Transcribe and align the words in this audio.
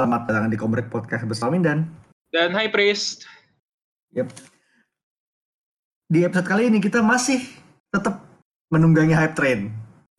Selamat 0.00 0.24
datang 0.32 0.48
di 0.48 0.56
Komrek 0.56 0.88
Podcast 0.88 1.28
bersama 1.28 1.60
Mindan. 1.60 1.84
Dan 2.32 2.56
High 2.56 2.72
Priest. 2.72 3.28
Yep. 4.16 4.32
Di 6.08 6.24
episode 6.24 6.48
kali 6.48 6.72
ini 6.72 6.80
kita 6.80 7.04
masih 7.04 7.44
tetap 7.92 8.24
menunggangi 8.72 9.12
hype 9.12 9.36
train. 9.36 9.68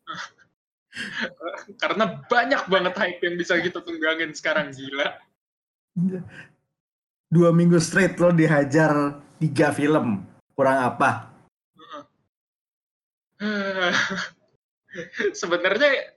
Karena 1.82 2.14
banyak 2.30 2.62
banget 2.70 2.94
hype 2.94 3.26
yang 3.26 3.34
bisa 3.34 3.58
kita 3.58 3.82
tunggangin 3.82 4.30
sekarang, 4.30 4.70
gila. 4.70 5.18
Dua 7.26 7.50
minggu 7.50 7.82
straight 7.82 8.14
lo 8.22 8.30
dihajar 8.30 9.18
tiga 9.42 9.74
film. 9.74 10.22
Kurang 10.54 10.78
apa? 10.94 11.26
Sebenarnya 15.42 16.11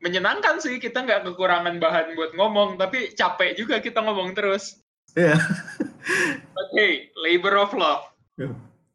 menyenangkan 0.00 0.60
sih 0.60 0.76
kita 0.76 1.04
nggak 1.04 1.24
kekurangan 1.32 1.76
bahan 1.80 2.16
buat 2.16 2.32
ngomong, 2.36 2.76
tapi 2.76 3.16
capek 3.16 3.56
juga 3.56 3.80
kita 3.80 4.04
ngomong 4.04 4.36
terus. 4.36 4.80
Iya. 5.16 5.36
Yeah. 5.36 5.40
But 6.54 6.68
hey, 6.76 7.10
labor 7.16 7.56
of 7.58 7.72
love. 7.72 8.04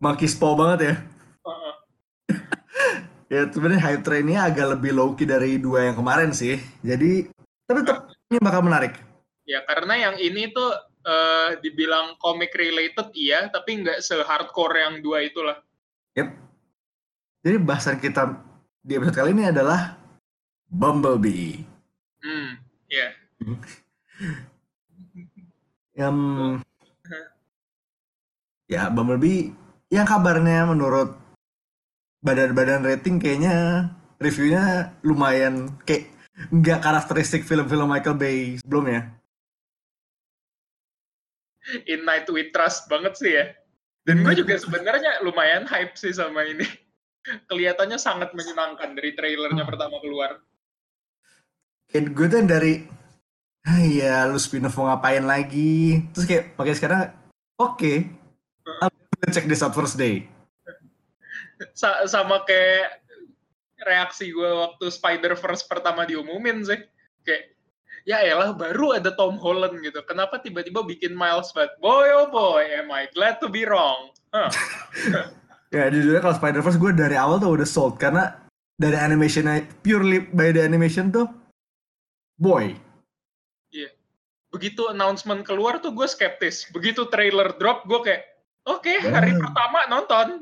Makispo 0.02 0.54
banget 0.54 0.80
ya. 0.82 0.96
Uh-uh. 1.46 1.76
ya 3.34 3.41
sebenarnya 3.50 3.82
hype 3.82 4.04
trainnya 4.05 4.48
agak 4.48 4.77
lebih 4.77 4.91
low 4.94 5.14
key 5.18 5.26
dari 5.26 5.58
dua 5.58 5.90
yang 5.90 5.98
kemarin 5.98 6.32
sih. 6.32 6.62
Jadi 6.86 7.30
tapi 7.66 7.80
tetap 7.84 8.12
ini 8.32 8.40
bakal 8.40 8.62
menarik. 8.66 8.98
Ya 9.46 9.66
karena 9.66 9.98
yang 9.98 10.16
ini 10.22 10.54
tuh 10.54 10.72
uh, 11.05 11.49
dibilang 11.60 12.16
comic 12.22 12.54
related 12.54 13.12
iya, 13.18 13.49
tapi 13.49 13.82
nggak 13.82 13.99
se-hardcore 13.99 14.77
yang 14.77 14.94
dua 15.02 15.26
itulah. 15.26 15.58
Yep. 16.16 16.30
Jadi 17.41 17.57
bahasan 17.62 17.98
kita 17.98 18.38
di 18.82 18.98
episode 18.98 19.18
kali 19.18 19.34
ini 19.34 19.49
adalah 19.49 20.01
Bumblebee. 20.72 21.68
Hmm, 22.24 22.55
ya. 22.88 23.12
Yeah. 23.12 23.12
yang 25.91 26.16
ya 28.72 28.88
Bumblebee 28.88 29.52
yang 29.91 30.08
kabarnya 30.08 30.63
menurut 30.72 31.20
badan-badan 32.24 32.88
rating 32.88 33.20
kayaknya 33.20 33.90
reviewnya 34.22 34.96
lumayan 35.04 35.76
kayak 35.84 36.08
nggak 36.54 36.80
karakteristik 36.80 37.44
film-film 37.44 37.91
Michael 37.91 38.16
Bay 38.16 38.56
sebelumnya. 38.63 39.12
In 41.85 42.08
Night 42.08 42.26
We 42.32 42.50
Trust 42.50 42.88
banget 42.88 43.13
sih 43.20 43.32
ya. 43.35 43.46
Dan 44.02 44.26
gue 44.26 44.34
juga 44.34 44.58
sebenarnya 44.58 45.22
lumayan 45.22 45.70
hype 45.70 45.94
sih 45.94 46.10
sama 46.10 46.41
ini. 46.48 46.66
Kelihatannya 47.50 48.02
sangat 48.02 48.34
menyenangkan 48.34 48.98
dari 48.98 49.13
trailernya 49.13 49.62
pertama 49.62 50.02
keluar. 50.02 50.41
Kayak 51.92 52.16
gue 52.16 52.28
tuh 52.32 52.40
dari, 52.48 52.74
ah 53.68 53.84
ya 53.84 54.24
lu 54.32 54.40
spin-off 54.40 54.80
mau 54.80 54.88
ngapain 54.88 55.28
lagi. 55.28 56.08
Terus 56.16 56.26
kayak, 56.26 56.44
pakai 56.56 56.74
sekarang, 56.74 57.02
oke, 57.60 57.76
okay, 57.76 58.08
I'll 58.80 59.36
check 59.36 59.46
this 59.52 59.60
out 59.60 59.76
first 59.76 60.00
day. 60.00 60.24
Sa 61.76 62.08
sama 62.08 62.48
kayak 62.48 63.04
reaksi 63.84 64.31
gue 64.31 64.50
waktu 64.50 64.88
Spider-Verse 64.88 65.68
pertama 65.68 66.08
diumumin 66.08 66.64
sih. 66.64 66.80
Kayak, 67.28 67.59
ya 68.08 68.24
elah 68.24 68.56
baru 68.56 68.96
ada 68.96 69.12
Tom 69.12 69.36
Holland 69.36 69.84
gitu. 69.84 70.00
Kenapa 70.08 70.40
tiba-tiba 70.40 70.88
bikin 70.88 71.12
Miles 71.12 71.52
But 71.52 71.75
boy 71.84 72.08
oh 72.16 72.31
boy, 72.31 72.66
am 72.66 72.90
I 72.90 73.12
glad 73.12 73.44
to 73.44 73.52
be 73.52 73.68
wrong. 73.68 74.16
Huh. 74.31 74.47
ya 75.75 75.92
jujurnya 75.92 76.24
kalau 76.24 76.36
Spider-Verse 76.40 76.80
gue 76.80 76.92
dari 76.96 77.19
awal 77.19 77.44
tuh 77.44 77.52
udah 77.59 77.68
sold 77.68 78.00
karena 78.00 78.31
dari 78.80 78.97
animationnya 78.97 79.68
purely 79.86 80.24
by 80.31 80.56
the 80.56 80.63
animation 80.63 81.13
tuh 81.13 81.41
boy. 82.41 82.74
Iya. 83.69 83.88
Yeah. 83.88 83.91
Begitu 84.50 84.90
announcement 84.90 85.46
keluar 85.46 85.78
tuh 85.79 85.94
gue 85.94 86.09
skeptis. 86.09 86.66
Begitu 86.74 87.06
trailer 87.07 87.53
drop 87.62 87.85
gue 87.85 88.02
kayak 88.02 88.25
oke 88.66 88.81
okay, 88.81 88.97
hari 89.06 89.38
oh. 89.38 89.40
pertama 89.40 89.79
nonton. 89.88 90.28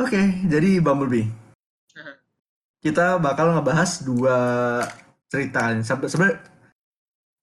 Oke, 0.00 0.16
okay, 0.16 0.26
jadi 0.48 0.80
Bumblebee. 0.82 1.24
Uh-huh. 1.28 2.16
Kita 2.82 3.16
bakal 3.20 3.52
ngebahas 3.52 4.00
dua 4.04 4.36
cerita 5.30 5.70
sampai 5.84 6.08
sebenarnya 6.10 6.36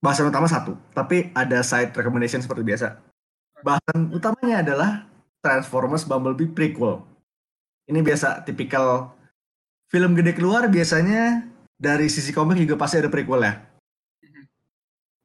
bahasan 0.04 0.30
utama 0.30 0.46
satu, 0.46 0.76
tapi 0.92 1.32
ada 1.34 1.64
side 1.64 1.96
recommendation 1.96 2.44
seperti 2.44 2.62
biasa. 2.66 2.98
Bahasan 3.64 4.14
utamanya 4.14 4.62
adalah 4.62 4.92
Transformers 5.42 6.06
Bumblebee 6.06 6.52
prequel. 6.52 7.02
Ini 7.88 8.04
biasa 8.04 8.44
tipikal 8.44 9.16
film 9.88 10.14
gede 10.14 10.36
keluar 10.36 10.68
biasanya 10.68 11.48
dari 11.78 12.10
sisi 12.10 12.34
komik 12.34 12.58
juga 12.58 12.76
pasti 12.76 12.98
ada 12.98 13.10
prequel 13.10 13.42
ya. 13.46 13.54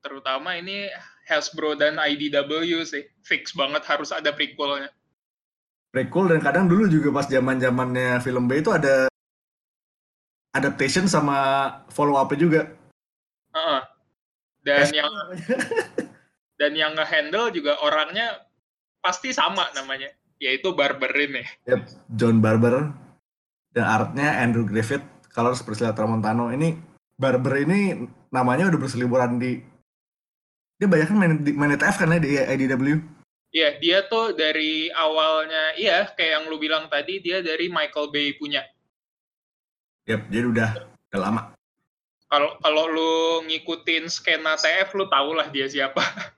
Terutama 0.04 0.60
ini 0.60 0.92
Hasbro 1.26 1.74
dan 1.74 1.96
IDW 1.96 2.84
sih 2.84 3.08
fix 3.24 3.56
banget 3.56 3.82
harus 3.88 4.12
ada 4.12 4.30
prequelnya. 4.30 4.92
Prequel 5.92 6.32
dan 6.36 6.40
kadang 6.40 6.66
dulu 6.68 6.88
juga 6.88 7.08
pas 7.12 7.28
zaman 7.28 7.60
zamannya 7.60 8.20
film 8.20 8.48
B 8.48 8.60
itu 8.60 8.72
ada 8.72 9.08
adaptation 10.52 11.08
sama 11.08 11.68
follow 11.88 12.20
up 12.20 12.32
juga. 12.36 12.68
Uh 13.52 13.58
-uh. 13.58 13.80
Dan 14.62 14.88
yang 14.94 15.12
dan 16.60 16.72
yang 16.78 16.92
ngehandle 16.94 17.50
juga 17.50 17.76
orangnya 17.82 18.46
pasti 19.02 19.34
sama 19.34 19.66
namanya, 19.74 20.08
yaitu 20.38 20.70
Barber 20.72 21.10
ini. 21.18 21.42
Yep, 21.66 21.82
John 22.14 22.38
Barber 22.38 22.94
dan 23.74 23.84
artnya 23.84 24.38
Andrew 24.38 24.62
Griffith, 24.62 25.02
kalau 25.32 25.56
seperti 25.56 25.88
Tramontano 25.96 26.52
ini 26.52 26.76
Barber 27.16 27.64
ini 27.64 28.08
namanya 28.32 28.68
udah 28.68 28.80
berseliburan 28.80 29.40
di 29.40 29.60
dia 30.80 30.88
banyak 30.90 31.08
kan 31.08 31.18
main, 31.18 31.34
main 31.54 31.74
ETF 31.78 31.96
kan 32.02 32.10
ya 32.10 32.18
di 32.18 32.34
IDW. 32.34 32.98
Iya, 33.52 33.68
dia 33.78 33.98
tuh 34.08 34.32
dari 34.32 34.88
awalnya, 34.90 35.76
iya 35.76 36.08
kayak 36.08 36.40
yang 36.40 36.44
lu 36.48 36.56
bilang 36.56 36.88
tadi, 36.88 37.20
dia 37.20 37.44
dari 37.44 37.68
Michael 37.68 38.08
Bay 38.08 38.32
punya. 38.34 38.64
Yap, 40.08 40.26
jadi 40.32 40.48
udah, 40.48 40.70
udah 41.12 41.20
lama. 41.20 41.42
Kalau 42.32 42.56
kalau 42.64 42.84
lu 42.88 43.12
ngikutin 43.44 44.08
skena 44.08 44.56
TF, 44.56 44.96
lu 44.96 45.04
tau 45.06 45.36
lah 45.36 45.52
dia 45.52 45.68
siapa. 45.68 46.00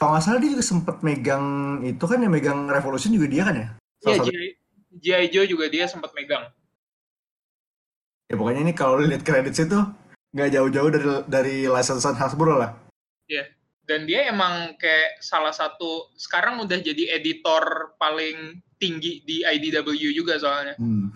Kalau 0.00 0.16
nggak 0.16 0.24
salah 0.24 0.40
dia 0.40 0.56
juga 0.56 0.64
sempet 0.64 0.96
megang 1.04 1.44
itu 1.84 2.00
kan 2.08 2.24
yang 2.24 2.32
megang 2.32 2.72
Revolution 2.72 3.12
juga 3.12 3.28
dia 3.28 3.42
kan 3.44 3.56
ya? 3.58 3.68
Iya, 4.00 4.16
G.I. 4.96 5.26
Joe 5.28 5.44
juga 5.44 5.68
dia 5.68 5.84
sempat 5.84 6.16
megang. 6.16 6.48
Ya 8.30 8.38
pokoknya 8.38 8.62
ini 8.62 8.72
kalau 8.78 9.02
lihat 9.02 9.26
kredit 9.26 9.58
itu 9.58 9.80
nggak 10.30 10.50
jauh-jauh 10.54 10.90
dari 10.94 11.06
dari 11.26 11.56
license 11.66 12.06
Hasbro 12.06 12.54
lah. 12.54 12.78
Iya. 13.26 13.50
Dan 13.82 14.06
dia 14.06 14.30
emang 14.30 14.78
kayak 14.78 15.18
salah 15.18 15.50
satu 15.50 16.14
sekarang 16.14 16.62
udah 16.62 16.78
jadi 16.78 17.18
editor 17.18 17.90
paling 17.98 18.62
tinggi 18.78 19.26
di 19.26 19.42
IDW 19.42 20.14
juga 20.14 20.38
soalnya. 20.38 20.78
Hmm. 20.78 21.10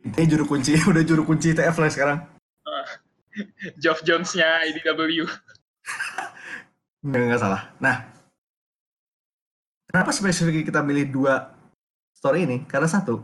Ini 0.00 0.24
juru 0.24 0.48
kunci, 0.48 0.72
udah 0.90 1.04
juru 1.04 1.28
kunci 1.28 1.52
TF 1.52 1.76
lah 1.76 1.90
sekarang. 1.92 2.18
Uh, 2.64 2.88
Geoff 3.84 4.00
Jones-nya 4.08 4.64
IDW. 4.72 5.28
Nggak, 7.06 7.22
nggak 7.22 7.38
salah. 7.38 7.70
Nah, 7.78 8.02
kenapa 9.86 10.10
spesifik 10.10 10.66
kita 10.66 10.82
milih 10.82 11.06
dua 11.06 11.54
story 12.10 12.42
ini? 12.42 12.66
Karena 12.66 12.90
satu, 12.90 13.22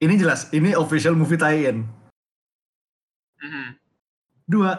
ini 0.00 0.14
jelas, 0.20 0.52
ini 0.52 0.76
official 0.76 1.16
movie 1.16 1.40
tie-in. 1.40 1.88
Mm-hmm. 3.40 3.68
Dua, 4.48 4.72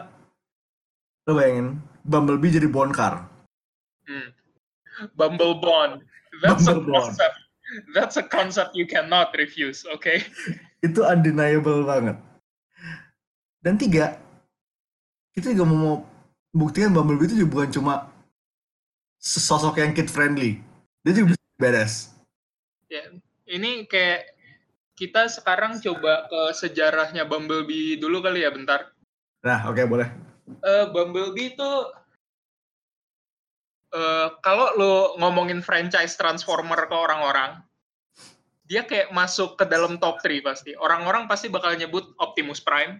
lo 1.26 1.32
bayangin, 1.34 1.82
Bumblebee 2.06 2.54
jadi 2.54 2.68
Bondcar. 2.70 3.26
Mm. 4.06 4.30
Bumble 5.14 5.58
Bond. 5.58 6.02
That's 6.42 6.66
Bumble 6.66 6.94
a 6.94 7.02
concept. 7.02 7.36
Bond. 7.36 7.46
That's 7.92 8.16
a 8.16 8.24
concept 8.24 8.72
you 8.72 8.88
cannot 8.88 9.34
refuse, 9.36 9.84
oke? 9.84 10.00
Okay? 10.00 10.24
Itu 10.86 11.04
undeniable 11.04 11.84
banget. 11.84 12.16
Dan 13.60 13.76
tiga, 13.76 14.16
kita 15.34 15.52
juga 15.52 15.66
mau 15.66 16.06
buktikan 16.54 16.94
Bumblebee 16.94 17.26
itu 17.28 17.42
juga 17.42 17.50
bukan 17.58 17.70
cuma 17.74 17.94
sosok 19.18 19.82
yang 19.82 19.92
kid 19.92 20.06
friendly. 20.06 20.62
Dia 21.02 21.12
juga 21.18 21.34
bisa 21.34 21.44
beres. 21.58 21.94
Ya, 22.86 23.10
ini 23.50 23.84
kayak 23.90 24.37
kita 24.98 25.30
sekarang 25.30 25.78
coba 25.78 26.26
ke 26.26 26.40
sejarahnya 26.58 27.22
Bumblebee 27.22 28.02
dulu 28.02 28.18
kali 28.18 28.42
ya 28.42 28.50
bentar. 28.50 28.90
Nah, 29.46 29.70
oke 29.70 29.78
okay, 29.78 29.84
boleh. 29.86 30.08
Uh, 30.66 30.90
Bumblebee 30.90 31.54
itu 31.54 31.70
uh, 33.94 34.34
kalau 34.42 34.74
lo 34.74 34.94
ngomongin 35.22 35.62
franchise 35.62 36.18
Transformer 36.18 36.90
ke 36.90 36.96
orang-orang, 36.98 37.62
dia 38.66 38.82
kayak 38.82 39.14
masuk 39.14 39.54
ke 39.54 39.64
dalam 39.70 40.02
top 40.02 40.18
3 40.18 40.42
pasti. 40.42 40.74
Orang-orang 40.74 41.30
pasti 41.30 41.46
bakal 41.46 41.78
nyebut 41.78 42.10
Optimus 42.18 42.58
Prime, 42.58 42.98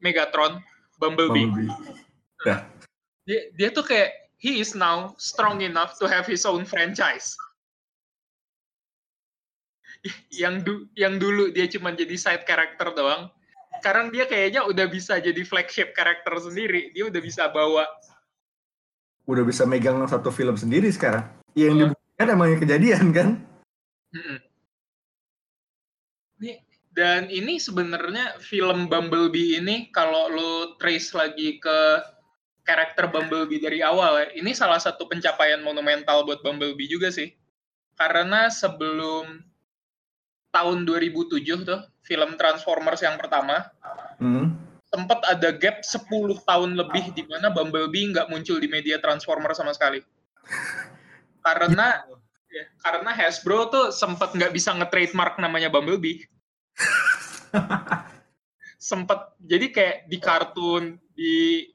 Megatron, 0.00 0.64
Bumblebee. 0.96 1.44
Bumblebee. 1.44 1.68
Yeah 2.48 2.64
dia 3.26 3.50
dia 3.58 3.68
tuh 3.74 3.82
kayak 3.82 4.30
he 4.38 4.62
is 4.62 4.72
now 4.78 5.12
strong 5.18 5.60
enough 5.60 5.98
to 5.98 6.06
have 6.06 6.24
his 6.24 6.46
own 6.46 6.62
franchise. 6.62 7.34
Yang 10.32 10.54
du, 10.64 10.74
yang 10.98 11.16
dulu 11.16 11.50
dia 11.50 11.66
cuma 11.70 11.94
jadi 11.94 12.16
side 12.16 12.44
character 12.44 12.92
doang, 12.92 13.30
sekarang 13.80 14.08
dia 14.10 14.24
kayaknya 14.24 14.64
udah 14.64 14.86
bisa 14.88 15.20
jadi 15.20 15.42
flagship 15.44 15.92
karakter 15.92 16.32
sendiri. 16.40 16.90
Dia 16.96 17.06
udah 17.08 17.20
bisa 17.20 17.48
bawa. 17.52 17.84
Udah 19.26 19.42
bisa 19.42 19.66
megang 19.66 20.00
satu 20.08 20.32
film 20.32 20.56
sendiri 20.56 20.88
sekarang. 20.88 21.26
Yang 21.54 21.72
oh. 21.72 21.78
dibuktikan 21.90 22.26
emangnya 22.32 22.58
kejadian 22.62 23.04
kan? 23.12 23.28
Dan 26.96 27.28
ini 27.28 27.60
sebenarnya 27.60 28.40
film 28.40 28.88
Bumblebee 28.88 29.60
ini 29.60 29.92
kalau 29.92 30.32
lo 30.32 30.52
trace 30.80 31.12
lagi 31.12 31.60
ke 31.60 32.00
karakter 32.64 33.12
Bumblebee 33.12 33.60
dari 33.60 33.84
awal 33.84 34.24
ya, 34.24 34.26
ini 34.40 34.56
salah 34.56 34.80
satu 34.80 35.04
pencapaian 35.04 35.60
monumental 35.60 36.24
buat 36.24 36.40
Bumblebee 36.40 36.88
juga 36.88 37.12
sih. 37.12 37.36
Karena 38.00 38.48
sebelum 38.48 39.44
tahun 40.56 40.88
2007 40.88 41.68
tuh 41.68 41.80
film 42.00 42.40
Transformers 42.40 43.04
yang 43.04 43.20
pertama. 43.20 43.68
Hmm. 44.16 44.56
sempat 44.86 45.18
ada 45.28 45.52
gap 45.52 45.84
10 45.84 46.08
tahun 46.46 46.70
lebih 46.78 47.12
di 47.12 47.26
mana 47.28 47.52
Bumblebee 47.52 48.16
nggak 48.16 48.32
muncul 48.32 48.56
di 48.56 48.64
media 48.70 48.96
Transformers 48.96 49.60
sama 49.60 49.76
sekali. 49.76 50.00
Karena 51.44 52.00
ya, 52.48 52.64
karena 52.80 53.10
Hasbro 53.12 53.68
tuh 53.68 53.86
sempat 53.92 54.32
nggak 54.32 54.54
bisa 54.56 54.72
nge-trademark 54.72 55.36
namanya 55.36 55.68
Bumblebee. 55.68 56.24
Sempat 58.88 59.34
jadi 59.42 59.66
kayak 59.70 59.96
di 60.08 60.18
kartun 60.22 60.96
di 61.12 61.66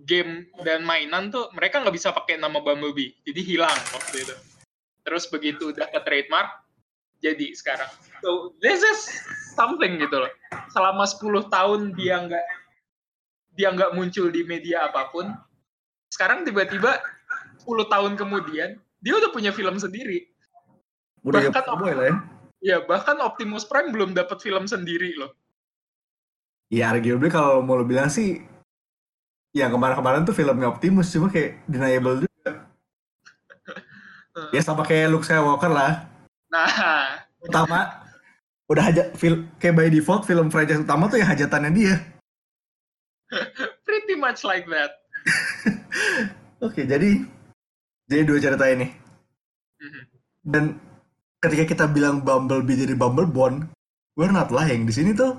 game 0.00 0.48
dan 0.62 0.84
mainan 0.84 1.32
tuh 1.32 1.48
mereka 1.56 1.80
nggak 1.82 1.96
bisa 1.96 2.12
pakai 2.14 2.40
nama 2.40 2.62
Bumblebee. 2.62 3.16
Jadi 3.26 3.40
hilang 3.42 3.76
waktu 3.92 4.22
itu. 4.22 4.36
Terus 5.02 5.24
begitu 5.28 5.72
udah 5.76 5.88
ke 5.90 6.00
trademark 6.04 6.65
jadi 7.20 7.52
sekarang. 7.56 7.88
So 8.20 8.52
this 8.60 8.80
is 8.84 9.00
something 9.56 9.96
gitu 10.00 10.16
loh. 10.16 10.32
Selama 10.72 11.08
10 11.08 11.48
tahun 11.48 11.80
dia 11.96 12.20
nggak 12.20 12.46
dia 13.56 13.68
nggak 13.72 13.96
muncul 13.96 14.28
di 14.28 14.44
media 14.44 14.88
apa 14.88 15.08
pun. 15.08 15.32
Sekarang 16.12 16.44
tiba-tiba 16.44 17.00
10 17.64 17.88
tahun 17.88 18.12
kemudian 18.14 18.76
dia 19.00 19.14
udah 19.16 19.30
punya 19.32 19.50
film 19.50 19.80
sendiri. 19.80 20.28
Udah 21.24 21.50
bahkan 21.50 21.64
ya, 21.66 21.94
lah 21.96 22.06
ya. 22.06 22.16
Ya, 22.64 22.76
bahkan 22.82 23.20
Optimus 23.20 23.68
Prime 23.68 23.92
belum 23.92 24.16
dapat 24.16 24.40
film 24.40 24.64
sendiri 24.64 25.12
loh. 25.16 25.32
Ya, 26.72 26.90
arguably 26.90 27.30
kalau 27.30 27.62
mau 27.62 27.78
lo 27.78 27.86
bilang 27.86 28.10
sih 28.10 28.42
yang 29.54 29.70
kemarin-kemarin 29.70 30.26
tuh 30.26 30.34
filmnya 30.34 30.68
Optimus 30.68 31.12
cuma 31.14 31.30
kayak 31.30 31.62
deniable 31.70 32.26
juga. 32.26 32.50
ya 34.54 34.60
sama 34.60 34.82
kayak 34.82 35.08
Luke 35.12 35.24
Skywalker 35.24 35.70
lah 35.70 36.15
Nah, 36.56 37.20
utama 37.44 37.80
udah 38.66 38.82
hajat 38.88 39.12
film 39.14 39.52
kayak 39.60 39.76
by 39.76 39.88
default 39.92 40.24
film 40.24 40.48
franchise 40.48 40.80
utama 40.80 41.06
tuh 41.06 41.20
ya 41.20 41.28
hajatannya 41.28 41.70
dia. 41.76 41.94
Pretty 43.86 44.16
much 44.16 44.42
like 44.42 44.64
that. 44.72 44.96
Oke, 46.64 46.72
okay, 46.72 46.84
jadi 46.88 47.20
jadi 48.08 48.22
dua 48.24 48.38
cerita 48.40 48.64
ini. 48.72 48.88
Mm-hmm. 49.76 50.02
Dan 50.46 50.64
ketika 51.42 51.64
kita 51.68 51.84
bilang 51.90 52.24
Bumblebee 52.24 52.86
jadi 52.86 52.94
Bumblebone, 52.96 53.68
we're 54.16 54.32
not 54.32 54.48
lying. 54.48 54.88
Di 54.88 54.94
sini 54.94 55.12
tuh 55.12 55.36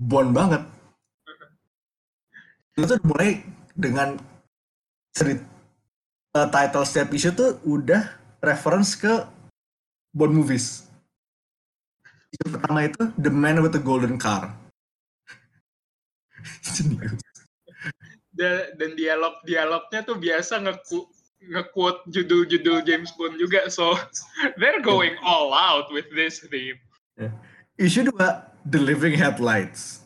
Bond 0.00 0.32
banget. 0.32 0.64
Mm-hmm. 0.64 2.80
Itu 2.80 2.94
mulai 3.04 3.44
dengan 3.74 4.16
cerita 5.14 5.54
uh, 6.34 6.48
title 6.50 6.86
setiap 6.86 7.08
issue 7.14 7.34
tuh 7.34 7.62
udah 7.62 8.02
reference 8.42 8.98
ke 8.98 9.12
Bond 10.14 10.32
movies. 10.32 10.86
Yang 12.38 12.50
pertama 12.58 12.80
itu 12.86 13.02
The 13.18 13.32
Man 13.34 13.58
with 13.60 13.74
the 13.74 13.82
Golden 13.82 14.14
Car. 14.16 14.54
dan 18.34 18.90
dialog-dialognya 18.98 20.02
tuh 20.02 20.18
biasa 20.18 20.58
ngeku 20.58 21.06
nge-quote 21.44 22.08
judul-judul 22.10 22.82
James 22.82 23.14
Bond 23.14 23.36
juga 23.38 23.68
so 23.70 23.94
they're 24.58 24.82
going 24.82 25.14
all 25.22 25.54
out 25.54 25.86
with 25.94 26.08
this 26.12 26.42
theme. 26.50 26.76
Yeah. 27.14 27.34
Issue 27.78 28.10
dua 28.10 28.50
The 28.66 28.80
Living 28.80 29.14
Headlights. 29.14 30.02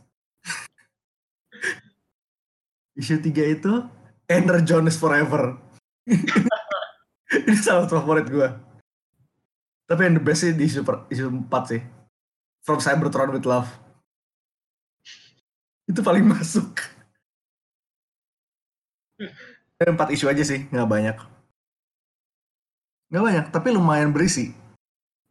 Issue 2.98 3.22
tiga 3.22 3.44
itu 3.46 3.86
Enter 4.26 4.60
Jones 4.66 4.98
Forever. 4.98 5.56
Ini 7.48 7.56
salah 7.60 7.86
favorit 7.86 8.26
gue. 8.26 8.67
Tapi 9.88 10.04
yang 10.04 10.20
the 10.20 10.22
best 10.22 10.44
sih 10.44 10.52
di 10.52 10.68
isu, 10.68 10.84
isu 11.08 11.32
4 11.48 11.72
sih. 11.72 11.80
From 12.60 12.76
Cybertron 12.76 13.32
with 13.32 13.48
Love. 13.48 13.72
Itu 15.88 16.04
paling 16.04 16.28
masuk. 16.36 16.76
Empat 19.80 20.12
isu 20.12 20.28
aja 20.28 20.44
sih, 20.44 20.68
nggak 20.68 20.84
banyak. 20.84 21.16
Nggak 23.08 23.24
banyak, 23.24 23.46
tapi 23.48 23.68
lumayan 23.72 24.12
berisi. 24.12 24.52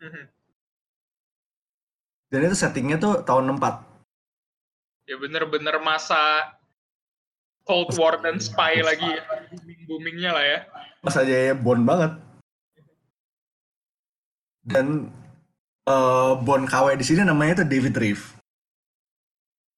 Mhm. 0.02 0.26
Dan 2.34 2.40
itu 2.50 2.58
settingnya 2.58 2.98
tuh 2.98 3.22
tahun 3.22 3.54
64. 3.54 3.86
Ya 5.08 5.16
bener-bener 5.16 5.78
masa 5.80 6.52
Cold 7.64 7.94
War 7.96 8.20
dan 8.20 8.42
Spy 8.42 8.82
lagi 8.82 9.06
ya. 9.06 9.24
Booming-boomingnya 9.54 10.32
lah 10.34 10.44
ya. 10.44 10.60
Pas 11.00 11.16
aja 11.16 11.32
ya 11.32 11.54
Bond 11.56 11.88
banget 11.88 12.27
dan 14.68 15.08
uh, 15.88 16.36
Bon 16.44 16.68
KW 16.68 17.00
di 17.00 17.06
sini 17.08 17.24
namanya 17.24 17.64
itu 17.64 17.66
David 17.66 17.96
Reeve. 17.96 18.26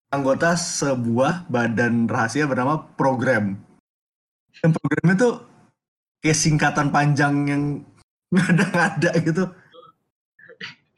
Anggota 0.09 0.57
sebuah 0.57 1.45
badan 1.45 2.09
rahasia 2.09 2.49
bernama 2.49 2.81
Program. 2.97 3.53
Dan 4.57 4.73
program 4.73 5.07
itu 5.13 5.29
kayak 6.25 6.39
singkatan 6.41 6.89
panjang 6.89 7.33
yang 7.45 7.63
ngada-ngada 8.33 9.13
gitu. 9.21 9.45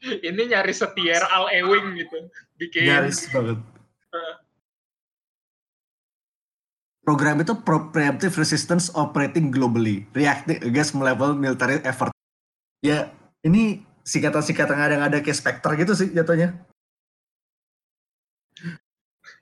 Ini 0.02 0.42
nyaris 0.50 0.82
setier 0.82 1.22
Al 1.28 1.52
Ewing 1.52 1.94
gitu. 2.00 2.26
Bikin... 2.58 2.88
Nyaris 2.88 3.28
banget. 3.30 3.60
Program 7.02 7.42
itu 7.42 7.52
Preemptive 7.66 8.34
Resistance 8.38 8.88
Operating 8.94 9.50
Globally, 9.50 10.06
reacting 10.14 10.62
against 10.62 10.94
level 10.94 11.34
military 11.34 11.82
effort. 11.82 12.14
Ya, 12.78 13.10
ini 13.42 13.82
singkatan-singkatan 14.02 14.98
yang 14.98 15.02
ada 15.02 15.22
kayak 15.22 15.38
Spectre 15.38 15.78
gitu 15.78 15.94
sih 15.94 16.10
jatuhnya. 16.10 16.58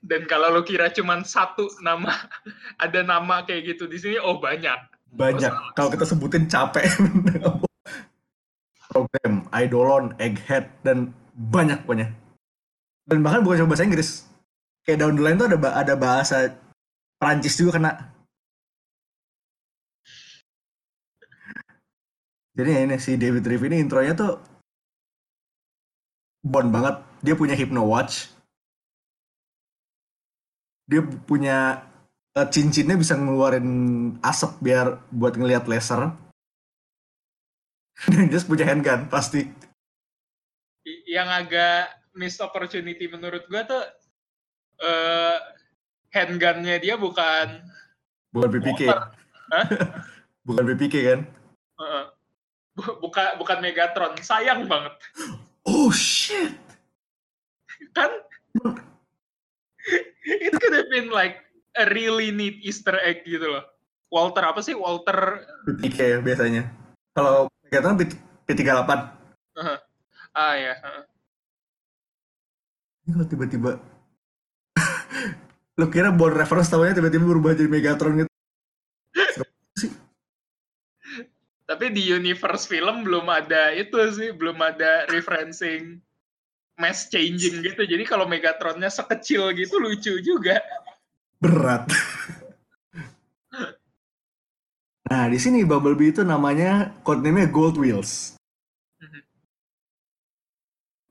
Dan 0.01 0.25
kalau 0.25 0.49
lo 0.49 0.65
kira 0.65 0.89
cuma 0.89 1.21
satu 1.21 1.69
nama, 1.85 2.09
ada 2.83 3.05
nama 3.05 3.45
kayak 3.45 3.77
gitu 3.77 3.85
di 3.85 4.01
sini, 4.01 4.17
oh 4.17 4.41
banyak. 4.41 4.77
Banyak. 5.13 5.53
Oh, 5.53 5.71
kalau 5.77 5.89
kita 5.93 6.09
sebutin 6.09 6.49
capek. 6.49 6.89
Program, 8.91 9.47
Eidolon, 9.55 10.11
Egghead, 10.19 10.67
dan 10.83 11.15
banyak 11.31 11.79
punya. 11.87 12.11
Dan 13.07 13.23
bahkan 13.23 13.39
bukan 13.39 13.63
cuma 13.63 13.71
bahasa 13.71 13.87
Inggris. 13.87 14.27
Kayak 14.83 15.05
down 15.05 15.15
the 15.15 15.23
line 15.23 15.39
tuh 15.39 15.47
ada, 15.47 15.57
ada 15.77 15.93
bahasa 15.95 16.51
Prancis 17.21 17.55
juga 17.55 17.79
kena. 17.79 18.11
Jadi 22.51 22.71
ini 22.83 22.95
si 22.99 23.15
David 23.15 23.47
Reeve 23.47 23.71
ini 23.71 23.79
intronya 23.79 24.13
tuh 24.15 24.33
Bond 26.41 26.73
banget. 26.73 26.95
Dia 27.21 27.35
punya 27.37 27.53
Hypno 27.53 27.85
Watch. 27.85 28.33
Dia 30.89 31.05
punya 31.05 31.85
uh, 32.33 32.47
cincinnya 32.49 32.97
bisa 32.97 33.13
ngeluarin 33.15 33.69
asap 34.25 34.57
biar 34.59 34.99
buat 35.13 35.37
ngelihat 35.37 35.69
laser. 35.69 36.11
Dan 38.09 38.27
dia 38.33 38.41
punya 38.41 38.65
handgun 38.67 39.07
pasti. 39.07 39.45
Yang 41.05 41.29
agak 41.29 41.83
missed 42.17 42.41
opportunity 42.41 43.05
menurut 43.05 43.45
gua 43.45 43.61
tuh 43.63 43.85
uh, 44.81 45.37
handgunnya 46.09 46.81
dia 46.81 46.97
bukan 46.97 47.63
bukan 48.33 48.49
BPK. 48.49 48.81
bukan 50.49 50.63
BPK 50.73 50.95
kan? 51.05 51.19
Uh 51.77 51.83
-uh 51.85 52.05
bukan 52.75 53.27
bukan 53.37 53.57
Megatron. 53.59 54.13
Sayang 54.21 54.67
banget. 54.67 54.93
Oh 55.67 55.91
shit. 55.91 56.55
Kan? 57.91 58.11
It 60.23 60.53
could 60.55 60.75
have 60.75 60.89
been 60.93 61.09
like 61.09 61.41
a 61.75 61.89
really 61.91 62.29
neat 62.29 62.61
Easter 62.61 62.95
egg 63.01 63.25
gitu 63.25 63.47
loh. 63.47 63.65
Walter 64.11 64.43
apa 64.43 64.59
sih? 64.63 64.75
Walter 64.75 65.43
P3 65.81 65.95
ya 65.97 66.17
biasanya. 66.19 66.63
Kalau 67.11 67.51
Megatron 67.71 67.95
P38 68.51 68.91
uh-huh. 69.55 69.79
ah 70.35 70.53
ya 70.59 70.75
uh-huh. 70.75 71.03
ini 73.07 73.09
kalau 73.15 73.27
tiba-tiba 73.31 73.71
lo 75.79 75.87
kira 75.87 76.11
Bond 76.11 76.35
reference 76.35 76.67
tahunya 76.67 76.99
tiba-tiba 76.99 77.23
berubah 77.23 77.55
jadi 77.55 77.71
Megatron 77.71 78.19
gitu 78.19 78.30
tapi 81.71 81.87
di 81.95 82.11
universe 82.11 82.67
film 82.67 83.07
belum 83.07 83.31
ada 83.31 83.71
itu 83.71 83.95
sih 84.11 84.35
belum 84.35 84.59
ada 84.59 85.07
referencing 85.07 86.03
mass 86.75 87.07
changing 87.07 87.63
gitu. 87.63 87.87
Jadi 87.87 88.03
kalau 88.03 88.27
Megatronnya 88.27 88.91
sekecil 88.91 89.55
gitu 89.55 89.79
lucu 89.79 90.19
juga. 90.19 90.59
Berat. 91.39 91.87
nah, 95.07 95.31
di 95.31 95.39
sini 95.39 95.63
Bumblebee 95.63 96.11
itu 96.11 96.27
namanya 96.27 96.91
codename 97.07 97.47
Gold 97.47 97.79
Wheels. 97.79 98.35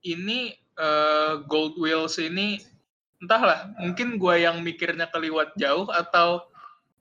Ini 0.05 0.53
uh, 0.77 1.41
Gold 1.49 1.81
Wheels 1.81 2.21
ini 2.21 2.61
entahlah, 3.21 3.73
mungkin 3.81 4.21
gue 4.21 4.35
yang 4.45 4.61
mikirnya 4.61 5.09
keliwat 5.09 5.57
jauh 5.57 5.89
atau 5.93 6.45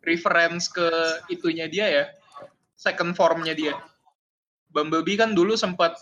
reference 0.04 0.68
ke 0.68 0.88
itunya 1.32 1.68
dia 1.72 1.88
ya, 1.88 2.06
second 2.80 3.12
formnya 3.12 3.52
dia. 3.52 3.76
Bumblebee 4.72 5.20
kan 5.20 5.36
dulu 5.36 5.60
sempat 5.60 6.00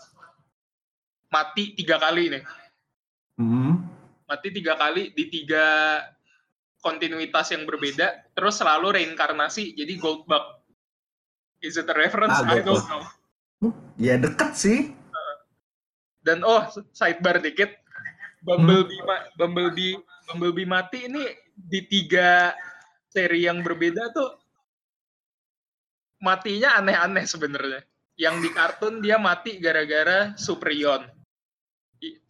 mati 1.34 1.74
tiga 1.74 1.98
kali 1.98 2.30
nih. 2.30 2.44
Hmm. 3.42 3.82
Mati 4.30 4.54
tiga 4.54 4.78
kali 4.78 5.10
di 5.10 5.26
tiga 5.26 5.98
kontinuitas 6.78 7.50
yang 7.50 7.66
berbeda, 7.66 8.30
terus 8.38 8.62
selalu 8.62 8.94
reinkarnasi 8.94 9.74
jadi 9.74 9.98
Goldbug. 9.98 10.62
Is 11.58 11.74
it 11.74 11.90
a 11.90 11.96
reference? 11.98 12.38
Ah, 12.38 12.54
I 12.54 12.62
don't 12.62 12.86
know. 12.86 13.02
Ya 13.98 14.14
dekat 14.14 14.54
sih. 14.54 14.94
Dan 16.22 16.46
oh 16.46 16.70
sidebar 16.94 17.42
dikit, 17.42 17.74
Bumblebee 18.46 19.02
hmm. 19.02 19.34
Bumblebee 19.34 19.98
Bumblebee 20.30 20.68
mati 20.68 21.08
ini 21.08 21.24
di 21.58 21.82
tiga 21.88 22.54
seri 23.08 23.48
yang 23.48 23.64
berbeda 23.64 24.12
tuh 24.14 24.47
matinya 26.22 26.78
aneh-aneh 26.78 27.26
sebenarnya. 27.26 27.82
Yang 28.18 28.34
di 28.42 28.50
kartun 28.50 28.98
dia 28.98 29.16
mati 29.18 29.62
gara-gara 29.62 30.34
Superion. 30.34 31.06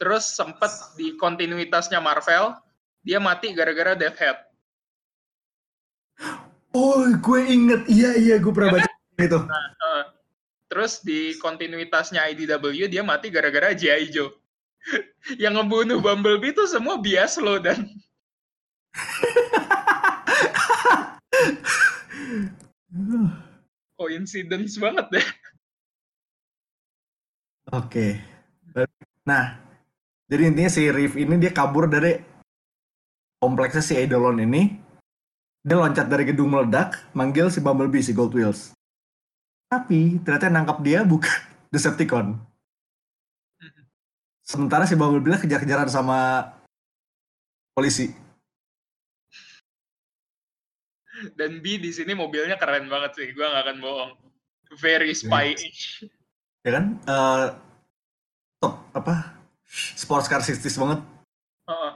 Terus 0.01 0.25
sempet 0.33 0.71
di 0.97 1.17
kontinuitasnya 1.17 2.01
Marvel, 2.01 2.57
dia 3.05 3.21
mati 3.21 3.53
gara-gara 3.57 3.97
Deathhead. 3.97 4.37
Oh, 6.77 7.09
gue 7.09 7.41
inget. 7.49 7.89
Iya, 7.89 8.17
iya, 8.21 8.37
gue 8.37 8.53
pernah 8.53 8.81
baca 8.81 8.89
itu. 9.29 9.41
Nah, 9.41 9.67
uh, 9.81 10.05
terus 10.69 11.01
di 11.01 11.33
kontinuitasnya 11.41 12.29
IDW, 12.33 12.89
dia 12.89 13.01
mati 13.01 13.33
gara-gara 13.33 13.73
G.I. 13.73 14.13
Joe. 14.13 14.29
Yang 15.43 15.65
ngebunuh 15.65 16.01
Bumblebee 16.05 16.53
itu 16.53 16.69
semua 16.69 17.01
bias 17.01 17.41
loh, 17.41 17.57
dan... 17.61 17.89
Coincidence 23.99 24.79
banget 24.79 25.07
deh. 25.11 25.27
Oke. 27.75 28.15
Okay. 28.15 28.87
Nah, 29.27 29.59
jadi 30.31 30.49
intinya 30.49 30.71
si 30.71 30.87
Riff 30.89 31.19
ini 31.19 31.35
dia 31.37 31.51
kabur 31.51 31.91
dari 31.91 32.17
kompleksnya 33.43 33.83
si 33.83 33.99
Eidolon 33.99 34.39
ini. 34.39 34.79
Dia 35.67 35.77
loncat 35.77 36.07
dari 36.07 36.25
gedung 36.25 36.55
meledak, 36.55 37.11
manggil 37.13 37.51
si 37.51 37.59
Bumblebee, 37.59 38.01
si 38.01 38.15
Gold 38.15 38.33
Wheels. 38.33 38.73
Tapi 39.69 40.23
ternyata 40.23 40.49
yang 40.49 40.57
nangkap 40.63 40.79
dia 40.81 41.03
bukan 41.03 41.35
Decepticon. 41.75 42.39
Sementara 44.47 44.89
si 44.89 44.97
Bumblebee 44.97 45.43
kejar-kejaran 45.45 45.91
sama 45.93 46.49
polisi. 47.77 48.28
Dan 51.35 51.61
B 51.65 51.81
di 51.83 51.91
sini 51.91 52.15
mobilnya 52.15 52.59
keren 52.61 52.87
banget 52.87 53.13
sih, 53.19 53.29
gue 53.35 53.43
gak 53.43 53.65
akan 53.67 53.79
bohong. 53.83 54.13
Very 54.79 55.17
spy 55.17 55.57
Ya 56.67 56.71
kan? 56.77 57.01
Uh, 57.09 57.47
top 58.61 58.75
apa 58.93 59.39
sports 59.97 60.29
car 60.29 60.45
60 60.45 60.61
banget. 60.83 61.01
Uh, 61.69 61.93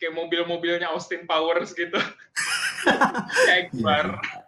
kayak 0.00 0.14
mobil-mobilnya 0.16 0.92
Austin 0.92 1.24
Powers 1.24 1.72
gitu. 1.72 1.96
Jaguar. 3.48 4.20
yeah. 4.20 4.44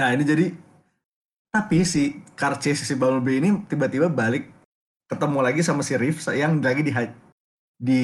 Nah 0.00 0.16
ini 0.16 0.24
jadi 0.24 0.46
tapi 1.50 1.82
si 1.82 2.22
car 2.38 2.56
chase 2.56 2.86
si 2.86 2.94
Bumblebee 2.94 3.42
ini 3.42 3.50
tiba-tiba 3.66 4.06
balik 4.06 4.48
ketemu 5.10 5.38
lagi 5.42 5.60
sama 5.66 5.82
si 5.82 5.98
Riff 5.98 6.22
yang 6.30 6.62
lagi 6.62 6.86
di 6.86 6.92
di 7.76 8.02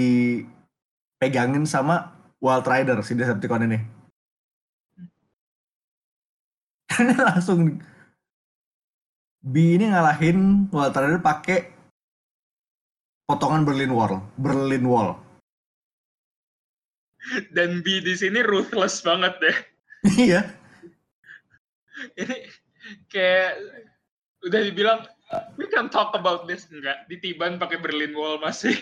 pegangin 1.16 1.62
sama 1.64 2.15
Wild 2.40 2.66
Rider 2.69 3.00
si 3.00 3.16
Decepticon 3.16 3.66
ini. 3.66 3.78
langsung 7.28 7.81
B 9.47 9.55
ini 9.78 9.93
ngalahin 9.93 10.66
Walter 10.73 11.07
Rider 11.07 11.23
pakai 11.23 11.71
potongan 13.28 13.62
Berlin 13.62 13.93
Wall, 13.95 14.19
Berlin 14.40 14.85
Wall. 14.87 15.14
Dan 17.55 17.83
B 17.83 18.02
di 18.02 18.14
sini 18.14 18.43
ruthless 18.43 19.02
banget 19.02 19.35
deh. 19.43 19.57
Iya. 20.07 20.43
ini 22.21 22.47
kayak 23.11 23.57
udah 24.47 24.61
dibilang 24.62 25.00
we 25.59 25.66
can 25.66 25.90
talk 25.90 26.14
about 26.14 26.47
this 26.47 26.71
enggak 26.71 27.02
ditiban 27.11 27.59
pakai 27.59 27.83
Berlin 27.83 28.14
Wall 28.14 28.38
masih. 28.38 28.78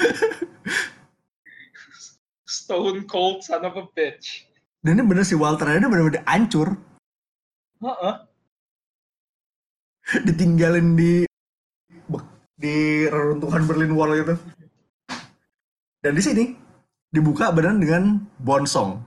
Stone 2.52 3.08
cold 3.08 3.40
son 3.40 3.64
of 3.64 3.80
a 3.80 3.88
bitch. 3.96 4.44
Dan 4.84 5.00
ini 5.00 5.08
bener 5.08 5.24
si 5.24 5.32
Walter 5.32 5.64
Rider 5.64 5.88
bener-bener 5.88 6.20
hancur. 6.28 6.76
Heeh. 7.80 7.96
Uh 7.96 7.96
-uh 7.96 8.16
ditinggalin 10.20 10.98
di 10.98 11.24
di 12.58 13.06
reruntuhan 13.08 13.64
Berlin 13.64 13.94
Wall 13.96 14.18
gitu. 14.20 14.34
Dan 16.02 16.12
di 16.18 16.22
sini 16.22 16.44
dibuka 17.08 17.54
beneran 17.54 17.80
dengan 17.80 18.02
Bonsong. 18.36 19.00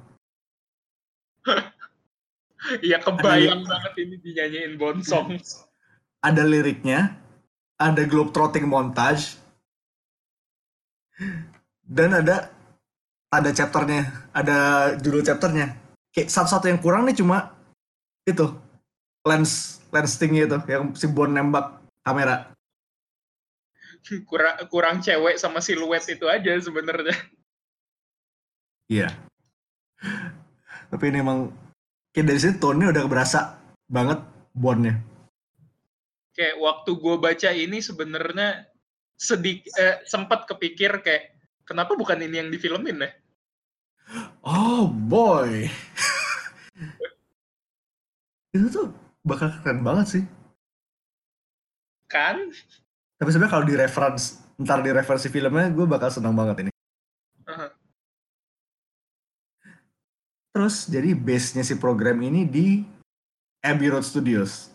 Iya 2.82 2.98
kebayang 3.06 3.64
ada, 3.64 3.70
banget 3.70 3.94
ini 4.02 4.16
dinyanyiin 4.24 4.74
Bonsong. 4.80 5.36
Ada 6.26 6.42
liriknya, 6.42 7.22
ada 7.78 8.02
globetrotting 8.02 8.66
montage, 8.66 9.38
dan 11.86 12.18
ada 12.18 12.50
ada 13.42 13.50
chapternya, 13.52 14.02
ada 14.32 14.58
judul 15.00 15.24
chapternya. 15.26 15.76
Kayak 16.12 16.32
satu-satu 16.32 16.72
yang 16.72 16.80
kurang 16.80 17.04
nih 17.08 17.18
cuma 17.20 17.52
itu 18.26 18.48
lens 19.28 19.84
lens 19.92 20.18
tinggi 20.18 20.48
itu 20.48 20.58
yang 20.70 20.96
si 20.96 21.06
Bon 21.12 21.30
nembak 21.30 21.84
kamera. 22.06 22.52
Kurang 24.30 24.56
kurang 24.70 24.96
cewek 25.02 25.36
sama 25.42 25.60
siluet 25.60 26.06
itu 26.08 26.26
aja 26.30 26.52
sebenarnya. 26.62 27.18
Iya. 28.86 29.10
Tapi 30.94 31.04
ini 31.10 31.26
emang 31.26 31.50
kayak 32.14 32.30
dari 32.30 32.40
sini 32.40 32.62
tone 32.62 32.86
udah 32.88 33.04
berasa 33.10 33.58
banget 33.90 34.22
Bonnya 34.54 35.16
kayak 36.36 36.60
waktu 36.60 36.92
gue 37.00 37.16
baca 37.16 37.50
ini 37.56 37.80
sebenarnya 37.80 38.68
sedik 39.16 39.64
eh, 39.80 40.04
sempat 40.04 40.44
kepikir 40.44 41.00
kayak 41.00 41.40
kenapa 41.64 41.96
bukan 41.96 42.20
ini 42.20 42.44
yang 42.44 42.52
difilmin 42.52 43.08
ya 43.08 43.10
oh 44.46 44.88
boy 44.88 45.70
itu 48.56 48.68
tuh 48.72 48.88
bakal 49.26 49.50
keren 49.60 49.82
banget 49.82 50.08
sih. 50.08 50.24
Kan? 52.08 52.54
Tapi 53.18 53.30
sebenarnya 53.34 53.52
kalau 53.52 53.66
di 53.66 53.76
reference, 53.76 54.38
ntar 54.62 54.86
di 54.86 54.94
referensi 54.94 55.28
filmnya 55.28 55.74
gue 55.74 55.86
bakal 55.90 56.14
senang 56.14 56.38
banget 56.38 56.70
ini. 56.70 56.72
Uh-huh. 57.50 57.72
Terus 60.56 60.88
jadi 60.88 61.12
base-nya 61.18 61.66
si 61.66 61.76
program 61.76 62.22
ini 62.24 62.48
di 62.48 62.86
Abbey 63.66 63.92
Road 63.92 64.06
Studios. 64.06 64.72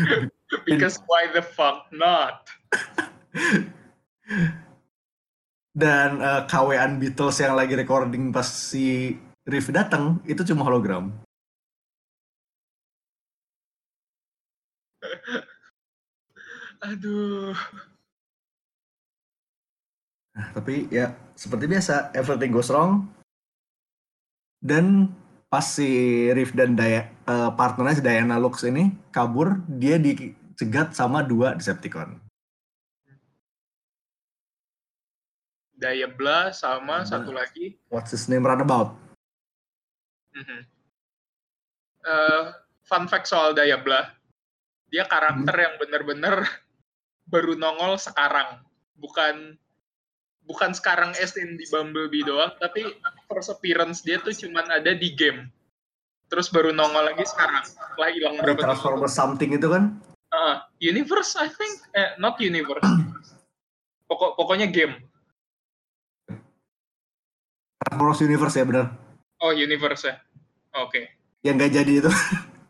Because 0.66 0.98
why 1.06 1.30
the 1.30 1.44
fuck 1.44 1.86
not? 1.92 2.48
Dan 5.72 6.20
uh, 6.20 6.44
KW-an 6.44 7.00
Beatles 7.00 7.40
yang 7.40 7.56
lagi 7.56 7.72
recording 7.72 8.28
pas 8.28 8.44
si 8.44 9.16
Riff 9.48 9.72
datang 9.72 10.20
itu 10.28 10.44
cuma 10.44 10.68
hologram. 10.68 11.08
Aduh. 16.92 17.56
Nah, 20.32 20.48
tapi 20.56 20.88
ya 20.88 21.12
seperti 21.36 21.64
biasa, 21.68 22.12
everything 22.16 22.52
goes 22.52 22.68
wrong. 22.72 23.08
Dan 24.62 25.08
pas 25.52 25.64
si 25.64 25.88
Riff 26.32 26.54
dan 26.56 26.78
Daya, 26.78 27.10
uh, 27.26 27.50
partnernya 27.52 27.98
si 27.98 28.02
Diana 28.04 28.38
Lux 28.40 28.62
ini 28.64 28.92
kabur, 29.12 29.60
dia 29.68 29.98
dicegat 29.98 30.94
sama 30.96 31.20
dua 31.24 31.56
Decepticon. 31.58 32.31
Daya 35.82 36.06
Bla 36.06 36.54
sama 36.54 37.02
nah, 37.02 37.06
satu 37.06 37.34
lagi. 37.34 37.74
What's 37.90 38.14
his 38.14 38.30
name 38.30 38.46
Runabout? 38.46 38.94
Mm 40.32 40.44
-hmm. 40.46 40.60
uh, 42.06 42.42
fun 42.86 43.10
fact 43.10 43.26
soal 43.28 43.52
Daya 43.52 43.76
Bla 43.76 44.08
Dia 44.88 45.04
karakter 45.04 45.52
hmm. 45.52 45.64
yang 45.66 45.74
bener-bener 45.80 46.36
baru 47.32 47.56
nongol 47.56 47.96
sekarang, 47.96 48.60
bukan 49.00 49.56
bukan 50.44 50.76
sekarang 50.76 51.16
as 51.16 51.32
in 51.40 51.56
di 51.56 51.64
Bumblebee 51.72 52.28
doang, 52.28 52.52
tapi 52.60 52.92
first 53.24 53.48
appearance 53.48 54.04
dia 54.04 54.20
tuh 54.20 54.36
cuman 54.36 54.68
ada 54.68 54.92
di 54.92 55.16
game. 55.16 55.48
Terus 56.28 56.52
baru 56.52 56.76
nongol 56.76 57.08
lagi 57.08 57.24
sekarang, 57.24 57.64
setelah 57.64 58.08
hilang 58.12 58.34
berapa 58.44 58.60
Transformers 58.60 59.16
something 59.16 59.56
itu 59.56 59.68
kan? 59.68 59.96
Uh, 60.32 60.60
universe, 60.80 61.36
I 61.40 61.48
think. 61.48 61.72
Eh, 61.96 62.16
not 62.20 62.36
universe. 62.36 62.84
Pokok 64.12 64.36
pokoknya 64.36 64.68
game. 64.68 65.00
Transformers 67.92 68.24
Universe 68.24 68.56
ya 68.56 68.64
benar. 68.64 68.86
Oh 69.44 69.52
Universe 69.52 70.08
ya. 70.08 70.16
Oke. 70.80 70.88
Okay. 70.88 71.04
Yang 71.44 71.54
gak 71.60 71.72
jadi 71.76 71.92
itu. 72.00 72.10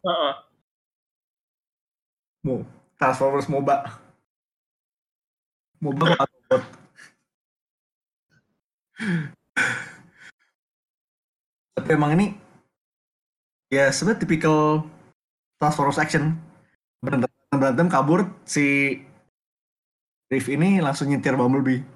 Uh 0.03 0.11
-uh. 0.11 0.35
Mo 2.43 2.67
Transformers 2.99 3.47
MOBA. 3.47 3.87
MOBA 5.79 6.19
bot. 6.51 6.63
Tapi 11.79 11.89
emang 11.95 12.19
ini 12.19 12.35
ya 13.71 13.95
sebenarnya 13.95 14.27
tipikal 14.27 14.83
Transformers 15.63 16.03
action. 16.03 16.35
Berantem, 16.99 17.31
berantem 17.55 17.87
kabur 17.87 18.27
si 18.43 18.99
Riff 20.27 20.51
ini 20.51 20.83
langsung 20.83 21.07
nyetir 21.07 21.39
Bumblebee. 21.39 21.87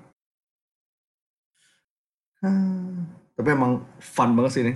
Hmm, 2.45 3.16
tapi 3.37 3.49
emang 3.53 3.85
fun 4.01 4.33
banget 4.35 4.53
sih 4.53 4.63
ini. 4.65 4.75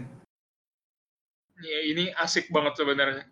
Ya, 1.61 1.79
ini 1.85 2.05
asik 2.17 2.49
banget 2.49 2.77
sebenarnya. 2.81 3.25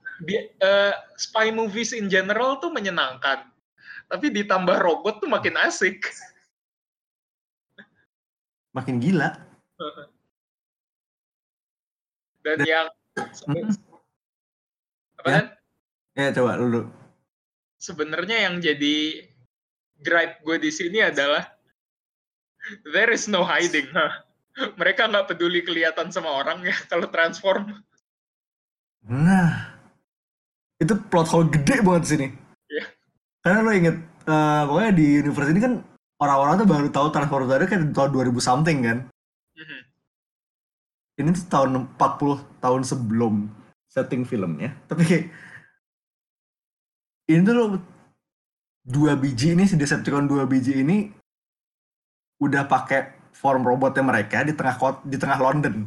uh, 0.60 0.92
spy 1.16 1.48
movies 1.48 1.96
in 1.96 2.12
general 2.12 2.60
tuh 2.60 2.68
menyenangkan. 2.68 3.48
Tapi 4.08 4.32
ditambah 4.32 4.76
robot 4.80 5.20
tuh 5.20 5.28
makin 5.28 5.56
asik 5.60 6.08
makin 8.78 9.02
gila. 9.02 9.34
Dan, 12.46 12.62
Dan 12.62 12.70
yang 12.70 12.86
hmm. 13.18 13.74
apa 15.18 15.28
ya? 15.28 15.42
Ya 16.14 16.30
coba 16.32 16.54
dulu. 16.54 16.86
Sebenarnya 17.82 18.46
yang 18.48 18.62
jadi 18.62 19.26
gripe 19.98 20.38
gue 20.46 20.56
di 20.62 20.70
sini 20.70 21.02
adalah 21.02 21.50
there 22.94 23.10
is 23.10 23.26
no 23.26 23.42
hiding. 23.42 23.90
Mereka 24.80 25.08
nggak 25.08 25.34
peduli 25.34 25.62
kelihatan 25.62 26.10
sama 26.10 26.34
orang 26.34 26.62
ya 26.66 26.74
kalau 26.90 27.06
transform. 27.10 27.78
Nah, 29.08 29.78
itu 30.82 30.94
plot 31.08 31.28
hole 31.30 31.48
gede 31.50 31.80
banget 31.80 32.04
sini. 32.04 32.26
Iya. 32.68 32.84
Karena 33.40 33.58
lo 33.64 33.72
inget, 33.72 33.96
uh, 34.28 34.62
pokoknya 34.68 34.92
di 34.92 35.06
universe 35.22 35.50
ini 35.54 35.60
kan 35.62 35.72
orang-orang 36.18 36.54
tuh 36.60 36.68
baru 36.68 36.88
tahu 36.90 37.08
Transformers 37.14 37.62
itu 37.62 37.68
kan 37.70 37.82
tahun 37.94 38.10
2000 38.10 38.42
something 38.42 38.78
kan. 38.84 38.98
Mm-hmm. 39.54 39.80
Ini 41.18 41.28
tuh 41.34 41.46
tahun 41.50 41.70
40 41.98 42.62
tahun 42.62 42.82
sebelum 42.86 43.34
setting 43.90 44.22
filmnya. 44.22 44.74
Tapi 44.86 45.02
kayak 45.02 45.24
ini 47.28 47.40
tuh 47.42 47.54
loh, 47.54 47.68
dua 48.86 49.18
biji 49.18 49.52
ini 49.52 49.66
si 49.66 49.74
Decepticon 49.74 50.30
dua 50.30 50.46
biji 50.48 50.80
ini 50.80 51.10
udah 52.38 52.70
pakai 52.70 53.17
form 53.38 53.62
robotnya 53.62 54.02
mereka 54.02 54.42
di 54.42 54.50
tengah 54.50 54.76
di 55.06 55.14
tengah 55.14 55.38
London. 55.38 55.86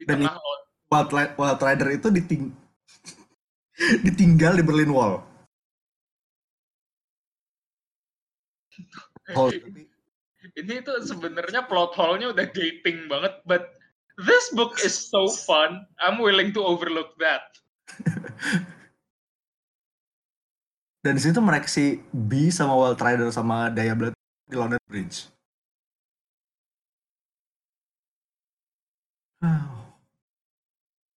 Di 0.00 0.04
Dan 0.08 0.24
tengah 0.24 0.40
Wild, 0.88 1.10
Wild 1.36 1.60
Rider 1.60 1.88
itu 1.92 2.08
diting 2.08 2.48
ditinggal 4.08 4.56
di 4.56 4.64
Berlin 4.64 4.92
Wall. 4.92 5.20
Ini 10.54 10.84
tuh 10.84 11.00
sebenarnya 11.02 11.64
plot 11.66 11.96
hole-nya 11.96 12.30
udah 12.30 12.46
gaping 12.52 13.08
banget, 13.08 13.40
but 13.48 13.74
this 14.22 14.52
book 14.52 14.76
is 14.84 14.94
so 14.94 15.26
fun. 15.26 15.82
I'm 15.98 16.20
willing 16.20 16.52
to 16.54 16.60
overlook 16.62 17.16
that. 17.18 17.48
Dan 21.04 21.20
di 21.20 21.22
situ 21.24 21.36
mereka 21.42 21.68
si 21.68 22.00
B 22.12 22.48
sama 22.48 22.76
Wild 22.76 23.00
Rider 23.00 23.28
sama 23.28 23.68
Diablo 23.68 24.14
di 24.48 24.56
London 24.56 24.80
Bridge. 24.88 25.33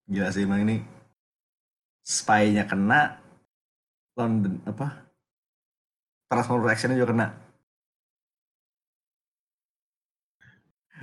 Gila 0.08 0.30
sih 0.32 0.48
emang 0.48 0.64
ini 0.64 0.78
spy-nya 2.08 2.64
kena 2.64 3.20
London 4.16 4.64
apa 4.64 5.08
Transformer 6.32 6.72
action-nya 6.72 7.00
juga 7.00 7.12
kena 7.12 7.28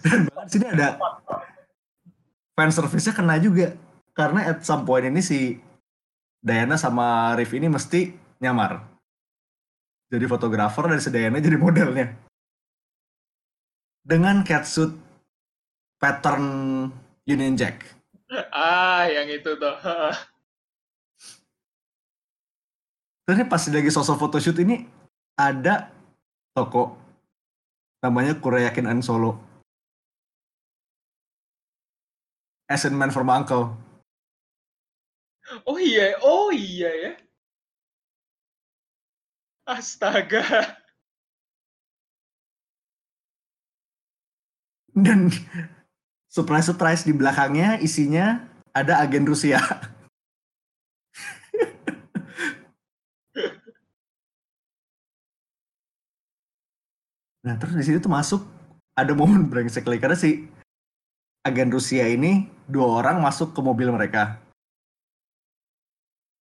Dan 0.02 0.26
bahkan 0.28 0.48
sini 0.50 0.66
ada 0.68 0.98
fan 2.58 2.70
service-nya 2.70 3.14
kena 3.14 3.38
juga. 3.38 3.78
Karena 4.14 4.46
at 4.50 4.62
some 4.62 4.86
point 4.86 5.06
ini 5.06 5.22
si 5.22 5.58
Diana 6.38 6.78
sama 6.78 7.34
Riff 7.38 7.54
ini 7.54 7.66
mesti 7.66 8.14
nyamar. 8.42 8.84
Jadi 10.10 10.24
fotografer 10.30 10.86
dan 10.86 11.00
si 11.02 11.10
Diana 11.10 11.42
jadi 11.42 11.58
modelnya. 11.58 12.14
Dengan 14.04 14.44
catsuit 14.44 14.92
pattern 15.96 16.44
Union 17.24 17.56
Jack. 17.56 17.84
Ah, 18.52 19.08
yang 19.08 19.28
itu 19.32 19.56
tuh. 19.56 19.76
Terus 23.24 23.48
pas 23.48 23.64
lagi 23.72 23.88
sosok 23.88 24.20
photoshoot 24.20 24.60
ini 24.60 24.84
ada 25.40 25.88
toko 26.52 27.00
namanya 28.04 28.36
Kureyakin 28.36 28.84
An 28.84 29.00
Solo 29.00 29.40
as 32.68 32.84
in 32.84 32.92
man 32.96 33.08
from 33.10 33.32
uncle. 33.32 33.76
Oh 35.68 35.76
iya, 35.76 36.16
oh 36.24 36.48
iya 36.52 36.90
ya. 36.92 37.12
Astaga. 39.68 40.44
Dan 44.94 45.28
surprise-surprise 46.34 47.06
di 47.06 47.14
belakangnya 47.14 47.78
isinya 47.78 48.42
ada 48.74 48.98
agen 48.98 49.22
Rusia. 49.22 49.62
nah 57.46 57.54
terus 57.54 57.78
di 57.78 57.84
sini 57.86 58.02
tuh 58.02 58.10
masuk 58.10 58.42
ada 58.98 59.14
momen 59.14 59.46
brengsek 59.46 59.86
lagi 59.86 60.02
karena 60.02 60.18
si 60.18 60.50
agen 61.46 61.70
Rusia 61.70 62.10
ini 62.10 62.50
dua 62.66 62.98
orang 62.98 63.22
masuk 63.22 63.54
ke 63.54 63.60
mobil 63.62 63.94
mereka. 63.94 64.42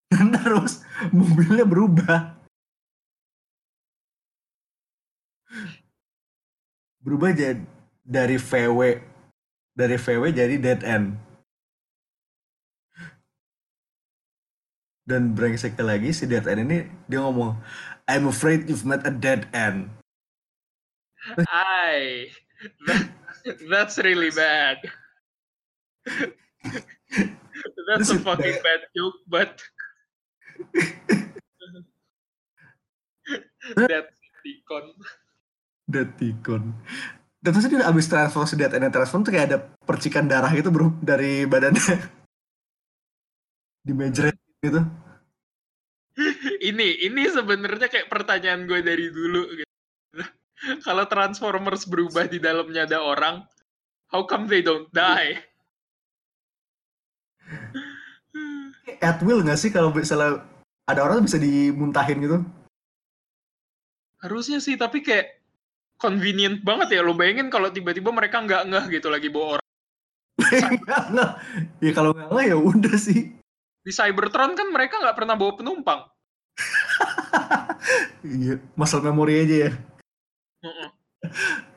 Terus 0.13 0.85
mobilnya 1.11 1.65
berubah. 1.67 2.37
Berubah 7.03 7.35
jadi 7.35 7.59
dari 8.07 8.39
VW 8.39 9.12
dari 9.73 9.97
VW 9.97 10.33
jadi 10.33 10.55
dead 10.61 10.81
end. 10.85 11.17
Dan 15.03 15.35
brengsek 15.35 15.75
lagi 15.83 16.15
si 16.15 16.23
dead 16.29 16.47
end 16.47 16.63
ini 16.63 16.87
dia 17.11 17.19
ngomong, 17.19 17.59
I'm 18.07 18.29
afraid 18.29 18.71
you've 18.71 18.87
met 18.87 19.03
a 19.03 19.11
dead 19.11 19.51
end. 19.51 19.91
I 21.49 22.29
That's 23.69 23.97
really 23.99 24.31
bad. 24.31 24.77
That's 27.87 28.09
a 28.09 28.19
fucking 28.19 28.59
bad 28.63 28.81
joke, 28.95 29.19
but 29.27 29.61
Deacon. 34.43 34.85
Dead 35.89 36.09
Deacon. 36.17 36.73
Dan 37.43 37.51
terus 37.51 37.67
dia 37.67 37.83
abis 37.83 38.07
transform 38.07 38.47
si 38.47 38.55
Dead 38.55 38.71
and 38.71 38.87
transform 38.87 39.27
tuh 39.27 39.35
kayak 39.35 39.51
ada 39.51 39.59
percikan 39.83 40.31
darah 40.31 40.47
gitu 40.55 40.71
bro 40.71 40.95
dari 41.03 41.43
badannya. 41.43 41.83
Di 43.85 43.91
mejret 43.91 44.39
gitu. 44.63 44.79
ini 46.71 47.03
ini 47.03 47.27
sebenarnya 47.27 47.91
kayak 47.91 48.07
pertanyaan 48.07 48.63
gue 48.63 48.79
dari 48.79 49.11
dulu 49.11 49.43
gitu 49.59 49.73
kalau 50.87 51.05
Transformers 51.07 51.83
berubah 51.87 52.27
di 52.27 52.39
dalamnya 52.39 52.87
ada 52.87 53.03
orang, 53.03 53.43
how 54.11 54.23
come 54.23 54.47
they 54.47 54.63
don't 54.63 54.87
die? 54.95 55.39
At 59.03 59.19
will 59.19 59.43
nggak 59.43 59.59
sih 59.59 59.71
kalau 59.71 59.91
misalnya 59.91 60.43
ada 60.87 61.03
orang 61.03 61.27
bisa 61.27 61.39
dimuntahin 61.39 62.23
gitu? 62.23 62.37
Harusnya 64.23 64.63
sih, 64.63 64.79
tapi 64.79 65.03
kayak 65.03 65.42
convenient 66.03 66.59
banget 66.59 66.99
ya. 66.99 67.01
Lo 67.01 67.15
bayangin 67.15 67.47
kalau 67.47 67.71
tiba-tiba 67.71 68.11
mereka 68.11 68.43
nggak 68.43 68.67
ngeh 68.67 68.85
gitu 68.99 69.07
lagi 69.07 69.31
bawa 69.31 69.57
orang. 69.57 69.67
ya 71.79 71.91
kalau 71.95 72.11
nggak 72.11 72.29
ngeh 72.35 72.45
ya 72.51 72.57
udah 72.59 72.95
sih. 72.99 73.31
Di 73.83 73.91
Cybertron 73.95 74.59
kan 74.59 74.67
mereka 74.67 74.99
nggak 74.99 75.15
pernah 75.15 75.39
bawa 75.39 75.55
penumpang. 75.55 76.03
iya, 78.27 78.59
muscle 78.75 78.99
memory 78.99 79.47
aja 79.47 79.55
ya. 79.67 79.71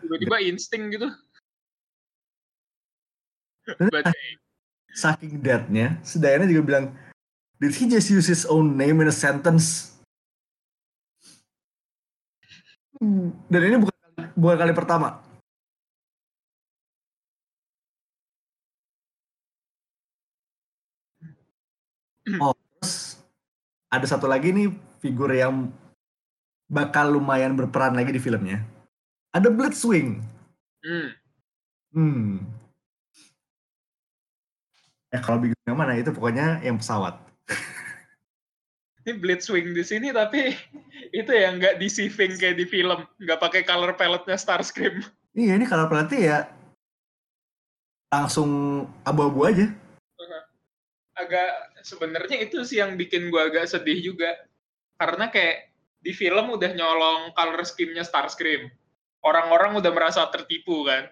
Tiba-tiba 0.02 0.36
insting 0.42 0.90
gitu. 0.90 1.08
But, 3.66 4.14
saking 4.94 5.42
deadnya, 5.42 5.98
sedayanya 6.06 6.46
juga 6.46 6.62
bilang, 6.62 6.86
did 7.58 7.74
he 7.74 7.90
just 7.90 8.14
use 8.14 8.30
his 8.30 8.46
own 8.46 8.78
name 8.78 9.02
in 9.02 9.10
a 9.10 9.14
sentence? 9.14 9.98
Hmm, 12.96 13.34
dan 13.50 13.60
ini 13.66 13.76
bukan 13.82 13.95
bukan 14.36 14.56
kali 14.60 14.72
pertama. 14.76 15.24
Oh, 22.42 22.54
terus 22.82 23.22
ada 23.86 24.06
satu 24.06 24.26
lagi 24.26 24.50
nih 24.50 24.68
figur 24.98 25.30
yang 25.30 25.70
bakal 26.66 27.14
lumayan 27.14 27.54
berperan 27.54 27.94
lagi 27.94 28.10
di 28.10 28.18
filmnya. 28.18 28.66
Ada 29.30 29.48
Blitzwing. 29.48 30.18
Hmm. 30.82 31.08
Hmm. 31.94 32.42
Ya 35.14 35.22
kalau 35.22 35.38
bingung 35.38 35.62
yang 35.64 35.78
mana 35.78 35.94
itu 35.94 36.10
pokoknya 36.10 36.60
yang 36.66 36.76
pesawat. 36.82 37.14
Ini 39.06 39.22
Blitzwing 39.22 39.70
di 39.70 39.86
sini 39.86 40.10
tapi 40.10 40.50
itu 41.20 41.30
ya 41.30 41.54
nggak 41.54 41.78
deceiving 41.78 42.34
kayak 42.42 42.58
di 42.58 42.66
film, 42.66 43.06
nggak 43.22 43.38
pakai 43.38 43.62
color 43.62 43.94
palette-nya 43.94 44.34
Starscream. 44.34 44.98
Iya 45.38 45.54
ini 45.54 45.62
color 45.62 45.86
palette 45.86 46.18
ya 46.18 46.50
langsung 48.10 48.82
abu-abu 49.06 49.46
aja. 49.46 49.66
Agak 51.14 51.78
sebenarnya 51.86 52.50
itu 52.50 52.66
sih 52.66 52.82
yang 52.82 52.98
bikin 52.98 53.30
gua 53.30 53.46
agak 53.46 53.70
sedih 53.70 54.02
juga 54.02 54.34
karena 54.98 55.30
kayak 55.30 55.70
di 56.02 56.10
film 56.10 56.50
udah 56.50 56.70
nyolong 56.74 57.30
color 57.38 57.62
scheme-nya 57.62 58.02
Starscream. 58.02 58.66
Orang-orang 59.22 59.78
udah 59.78 59.90
merasa 59.94 60.26
tertipu 60.34 60.82
kan. 60.82 61.06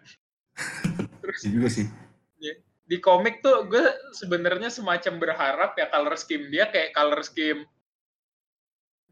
Terus 1.23 1.41
iya 1.47 1.51
juga 1.55 1.69
sih. 1.71 1.87
Ya, 2.43 2.59
di 2.85 2.99
komik 3.01 3.41
tuh 3.41 3.65
gue 3.71 3.87
sebenarnya 4.13 4.69
semacam 4.69 5.17
berharap 5.17 5.73
ya 5.79 5.89
color 5.89 6.15
scheme 6.21 6.53
dia 6.53 6.69
kayak 6.69 6.93
color 6.93 7.25
scheme 7.25 7.65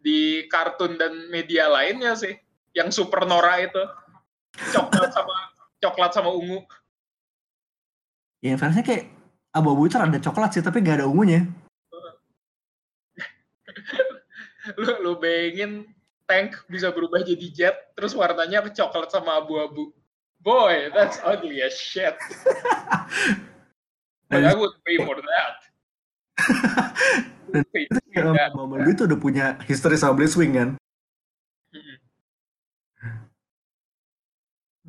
di 0.03 0.51
kartun 0.51 0.99
dan 0.99 1.31
media 1.31 1.71
lainnya 1.71 2.19
sih. 2.19 2.35
Yang 2.75 3.03
super 3.03 3.25
Nora 3.25 3.63
itu. 3.63 3.83
Coklat 4.75 5.15
sama 5.15 5.35
coklat 5.83 6.13
sama 6.13 6.31
ungu. 6.35 6.67
Ya, 8.43 8.59
fansnya 8.59 8.83
kayak 8.83 9.07
abu-abu 9.55 9.87
itu 9.87 9.97
ada 9.99 10.19
coklat 10.19 10.55
sih, 10.55 10.63
tapi 10.63 10.83
gak 10.83 11.03
ada 11.03 11.07
ungunya. 11.07 11.47
lu, 14.83 14.93
lu 15.03 15.13
bayangin 15.19 15.87
tank 16.27 16.59
bisa 16.67 16.91
berubah 16.91 17.23
jadi 17.23 17.47
jet, 17.55 17.77
terus 17.95 18.19
warnanya 18.19 18.67
coklat 18.67 19.15
sama 19.15 19.39
abu-abu. 19.39 19.95
Boy, 20.43 20.91
that's 20.91 21.23
ugly 21.23 21.63
as 21.63 21.79
shit. 21.79 22.19
But 24.33 24.43
I 24.43 24.59
would 24.59 24.75
pay 24.83 24.99
for 24.99 25.23
that. 25.23 25.63
Dan 27.53 27.65
itu 27.77 28.02
ya, 28.13 28.53
Mama 28.53 28.85
itu 28.85 29.05
udah 29.09 29.19
punya 29.19 29.47
history 29.65 29.97
sama 29.97 30.17
Blitzwing 30.21 30.53
kan? 30.55 30.69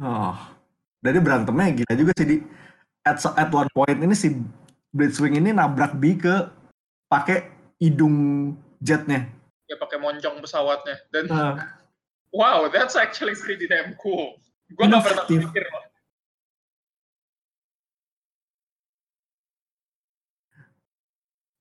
Oh, 0.01 0.35
dari 0.99 1.21
berantemnya 1.21 1.83
gila 1.83 1.93
juga 1.93 2.11
sih 2.17 2.27
di 2.27 2.37
at, 3.05 3.21
at 3.37 3.49
one 3.53 3.69
point 3.71 3.99
ini 4.01 4.15
si 4.17 4.33
Blitzwing 4.89 5.37
ini 5.37 5.53
nabrak 5.53 5.95
B 5.97 6.17
ke 6.17 6.49
pakai 7.07 7.49
hidung 7.77 8.51
jetnya. 8.81 9.29
Ya 9.69 9.77
pakai 9.77 10.01
moncong 10.01 10.41
pesawatnya 10.41 10.97
dan 11.13 11.23
uh. 11.29 11.55
wow, 12.39 12.65
that's 12.73 12.97
actually 12.97 13.37
pretty 13.37 13.69
damn 13.69 13.93
cool. 14.01 14.37
Gue 14.73 14.85
nggak 14.89 15.05
pernah 15.05 15.25
pikir 15.29 15.63
loh. 15.69 15.92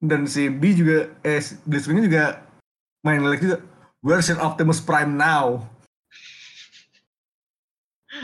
Dan 0.02 0.26
si 0.26 0.50
B 0.50 0.74
juga 0.74 1.14
eh 1.22 1.38
Blitzwing 1.62 2.02
juga 2.02 2.42
main 3.06 3.22
lagi 3.22 3.46
juga 3.46 3.62
where's 4.02 4.26
your 4.26 4.42
Optimus 4.42 4.82
Prime 4.82 5.14
now. 5.14 5.62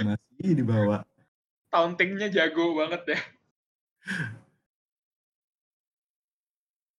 Masih 0.03 0.59
dibawa. 0.59 1.07
Tauntingnya 1.71 2.27
jago 2.35 2.75
banget 2.75 3.15
ya. 3.15 3.21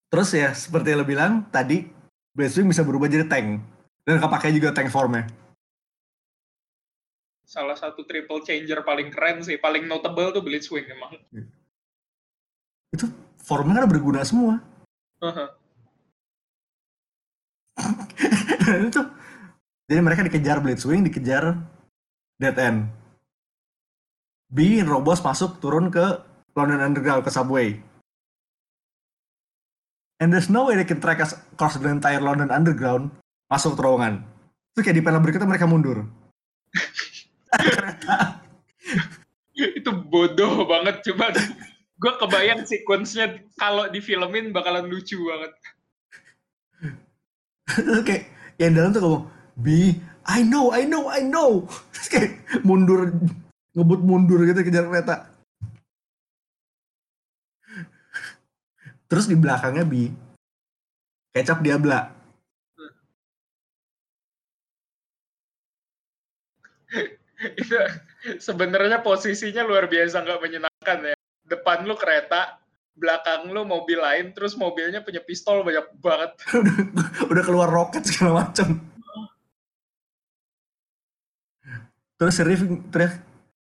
Terus 0.10 0.30
ya 0.34 0.50
seperti 0.56 0.96
yang 0.96 1.04
lo 1.04 1.06
bilang 1.06 1.34
tadi 1.52 1.86
Blitzwing 2.32 2.72
bisa 2.72 2.88
berubah 2.88 3.12
jadi 3.12 3.28
tank. 3.28 3.60
Dan 4.08 4.18
kepake 4.18 4.56
juga 4.56 4.72
tank 4.72 4.90
formnya. 4.90 5.28
Salah 7.44 7.76
satu 7.76 8.08
triple 8.08 8.42
changer 8.48 8.82
paling 8.82 9.12
keren 9.12 9.44
sih. 9.44 9.60
Paling 9.60 9.86
notable 9.86 10.32
tuh 10.32 10.42
Blitzwing 10.42 10.88
emang. 10.88 11.20
Itu 12.96 13.06
formnya 13.44 13.84
kan 13.84 13.90
berguna 13.92 14.24
semua. 14.24 14.69
Uh-huh. 15.20 15.50
itu 18.88 19.02
jadi 19.90 20.06
mereka 20.06 20.22
dikejar 20.22 20.62
Blitzwing, 20.62 21.02
dikejar 21.02 21.58
Dead 22.38 22.54
End. 22.62 22.94
B, 24.50 24.86
Robos 24.86 25.26
masuk 25.26 25.58
turun 25.58 25.90
ke 25.90 26.22
London 26.54 26.82
Underground 26.82 27.26
ke 27.26 27.34
subway. 27.34 27.82
And 30.22 30.30
there's 30.30 30.52
no 30.52 30.70
way 30.70 30.78
they 30.78 30.86
can 30.86 31.02
track 31.02 31.24
us 31.24 31.34
across 31.56 31.80
the 31.80 31.90
entire 31.90 32.22
London 32.22 32.54
Underground 32.54 33.10
masuk 33.50 33.80
terowongan. 33.80 34.22
Itu 34.76 34.86
kayak 34.86 34.98
di 35.00 35.06
panel 35.06 35.24
berikutnya 35.26 35.50
mereka 35.50 35.66
mundur. 35.66 36.06
itu 39.80 39.92
bodoh 39.92 40.70
banget 40.70 41.02
coba 41.12 41.34
gue 42.00 42.14
kebayang 42.16 42.64
sequence-nya 42.64 43.44
kalau 43.60 43.92
di 43.92 44.00
filmin 44.00 44.56
bakalan 44.56 44.88
lucu 44.88 45.20
banget. 45.20 45.52
kayak 48.08 48.24
yang 48.56 48.74
dalam 48.74 48.92
tuh 48.96 49.02
ngomong, 49.04 49.24
B, 49.60 49.68
I 50.24 50.40
know, 50.48 50.72
I 50.72 50.88
know, 50.88 51.12
I 51.12 51.22
know. 51.22 51.68
Terus 51.94 52.08
kayak 52.08 52.32
mundur, 52.64 53.12
ngebut 53.76 54.02
mundur 54.02 54.40
gitu 54.48 54.64
kejar 54.64 54.88
kereta. 54.88 55.28
Terus 59.10 59.26
di 59.28 59.36
belakangnya 59.36 59.84
B, 59.84 60.08
kecap 61.36 61.60
Diabla. 61.60 62.16
itu 67.60 67.78
sebenarnya 68.40 69.00
posisinya 69.00 69.64
luar 69.64 69.88
biasa 69.88 70.22
nggak 70.26 70.42
menyenangkan 70.44 71.00
ya 71.16 71.19
depan 71.50 71.84
lu 71.84 71.98
kereta, 71.98 72.62
belakang 72.94 73.50
lu 73.50 73.66
mobil 73.66 73.98
lain, 73.98 74.32
terus 74.38 74.54
mobilnya 74.54 75.02
punya 75.02 75.20
pistol 75.26 75.66
banyak 75.66 75.90
banget. 75.98 76.32
udah, 77.32 77.44
keluar 77.44 77.68
roket 77.68 78.06
segala 78.06 78.46
macam. 78.46 78.80
Terus 82.20 82.36
Sheriff 82.36 82.62
teriak, 82.92 83.24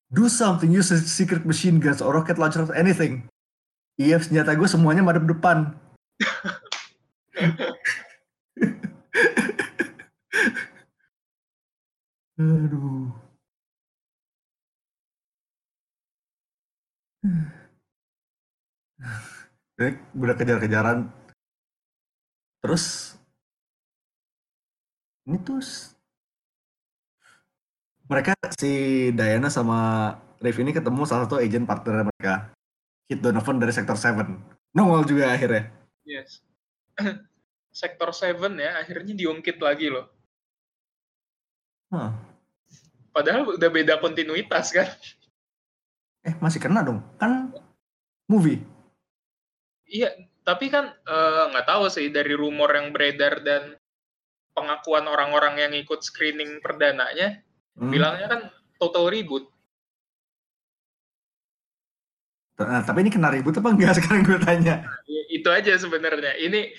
do 0.09 0.31
something, 0.31 0.71
use 0.71 0.89
a 0.95 0.97
secret 0.97 1.43
machine 1.43 1.77
guns 1.77 2.01
or 2.01 2.15
rocket 2.15 2.39
launcher 2.39 2.63
or 2.63 2.73
anything. 2.73 3.27
Iya, 3.99 4.19
senjata 4.19 4.55
gue 4.55 4.67
semuanya 4.67 5.03
madep 5.03 5.27
depan. 5.27 5.75
Aduh. 12.35 13.15
Udah 20.21 20.35
kejar-kejaran. 20.35 21.09
Terus 22.63 23.13
ini 25.25 25.37
tuh 25.41 25.61
mereka 28.05 28.37
si 28.53 29.09
Diana 29.13 29.49
sama 29.49 30.13
Riff 30.37 30.61
ini 30.61 30.69
ketemu 30.69 31.01
salah 31.09 31.25
satu 31.25 31.41
agent 31.41 31.65
partner 31.65 32.05
mereka. 32.05 32.53
Kit 33.05 33.21
Donovan 33.21 33.61
dari 33.61 33.73
Sektor 33.73 33.97
7. 33.97 34.73
Nongol 34.73 35.05
juga 35.05 35.33
akhirnya. 35.33 35.69
Yes. 36.05 36.41
Sektor 37.81 38.13
7 38.13 38.37
ya, 38.57 38.81
akhirnya 38.81 39.13
diungkit 39.13 39.57
lagi 39.61 39.89
loh. 39.93 40.09
Huh. 41.93 42.13
Padahal 43.13 43.55
udah 43.55 43.69
beda 43.69 44.01
kontinuitas 44.01 44.73
kan. 44.73 44.89
Eh, 46.25 46.33
masih 46.41 46.57
kena 46.57 46.81
dong. 46.81 46.99
Kan 47.21 47.53
movie. 48.25 48.74
Iya, 49.85 50.09
tapi 50.41 50.73
kan 50.73 50.93
eh, 50.93 51.43
nggak 51.53 51.65
uh, 51.65 51.69
tahu 51.69 51.85
sih 51.93 52.09
dari 52.09 52.33
rumor 52.33 52.73
yang 52.73 52.89
beredar 52.89 53.45
dan 53.45 53.77
pengakuan 54.57 55.05
orang-orang 55.05 55.61
yang 55.61 55.73
ikut 55.77 56.01
screening 56.01 56.63
perdananya, 56.63 57.43
hmm. 57.77 57.91
bilangnya 57.91 58.27
kan 58.29 58.41
total 58.81 59.11
reboot. 59.11 59.45
Nah, 62.55 62.81
tapi 62.87 63.03
ini 63.03 63.11
kena 63.11 63.35
ribut 63.35 63.59
apa 63.59 63.67
enggak 63.67 63.93
sekarang 63.99 64.23
gue 64.23 64.39
tanya? 64.39 64.87
itu 65.05 65.43
itu 65.43 65.49
aja 65.51 65.75
sebenarnya. 65.75 66.39
Ini 66.39 66.71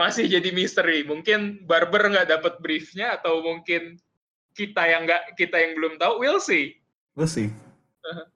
masih 0.00 0.24
jadi 0.28 0.48
misteri. 0.56 1.04
Mungkin 1.04 1.68
Barber 1.68 2.08
nggak 2.08 2.32
dapat 2.32 2.54
briefnya 2.64 3.20
atau 3.20 3.44
mungkin 3.44 4.00
kita 4.56 4.84
yang 4.88 5.04
nggak 5.04 5.36
kita 5.36 5.56
yang 5.60 5.76
belum 5.76 6.00
tahu. 6.00 6.24
We'll 6.24 6.40
see. 6.40 6.80
We'll 7.12 7.28
see. 7.28 7.52
Uh-huh. 8.02 8.26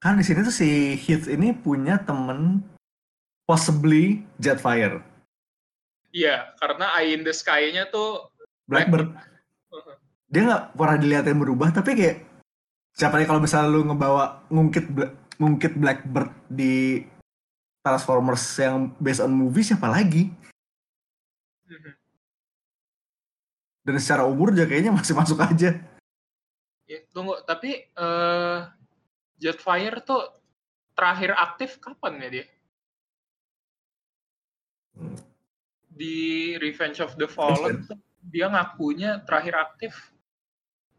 Kan 0.00 0.20
di 0.20 0.24
sini 0.24 0.44
tuh 0.44 0.52
si 0.52 0.96
Heath 0.96 1.28
ini 1.28 1.56
punya 1.56 2.00
temen 2.04 2.64
possibly 3.50 4.22
Jetfire. 4.38 5.02
Iya, 6.14 6.54
karena 6.62 6.94
Eye 6.94 7.18
in 7.18 7.26
the 7.26 7.34
Sky-nya 7.34 7.90
tuh 7.90 8.30
Blackbird. 8.70 9.10
Uh-huh. 9.10 9.98
Dia 10.30 10.46
nggak 10.46 10.78
pernah 10.78 10.96
dilihatin 11.02 11.38
berubah, 11.42 11.74
tapi 11.74 11.98
kayak 11.98 12.22
siapa 12.94 13.18
nih 13.18 13.26
kalau 13.26 13.42
misalnya 13.42 13.74
lu 13.74 13.82
ngebawa 13.90 14.46
ngungkit 14.46 14.86
ngungkit 15.42 15.74
Blackbird 15.74 16.30
di 16.46 17.02
Transformers 17.82 18.44
yang 18.62 18.94
based 19.02 19.18
on 19.18 19.34
movie 19.34 19.66
siapa 19.66 19.90
lagi? 19.90 20.30
Mhm. 21.66 21.92
Dan 23.82 23.98
secara 23.98 24.30
umur 24.30 24.54
juga 24.54 24.70
kayaknya 24.70 24.94
masih 24.94 25.18
masuk 25.18 25.42
aja. 25.42 25.74
Ya, 26.86 26.98
tunggu, 27.10 27.38
tapi 27.42 27.90
uh, 27.98 28.70
Jetfire 29.42 30.02
tuh 30.06 30.22
terakhir 30.94 31.34
aktif 31.34 31.82
kapan 31.82 32.22
ya 32.22 32.28
dia? 32.30 32.46
Hmm. 34.96 35.16
Di 35.90 36.56
Revenge 36.58 37.02
of 37.04 37.14
the 37.20 37.28
Fallen 37.28 37.84
dia 38.28 38.46
ngakunya 38.52 39.24
terakhir 39.24 39.54
aktif. 39.56 39.92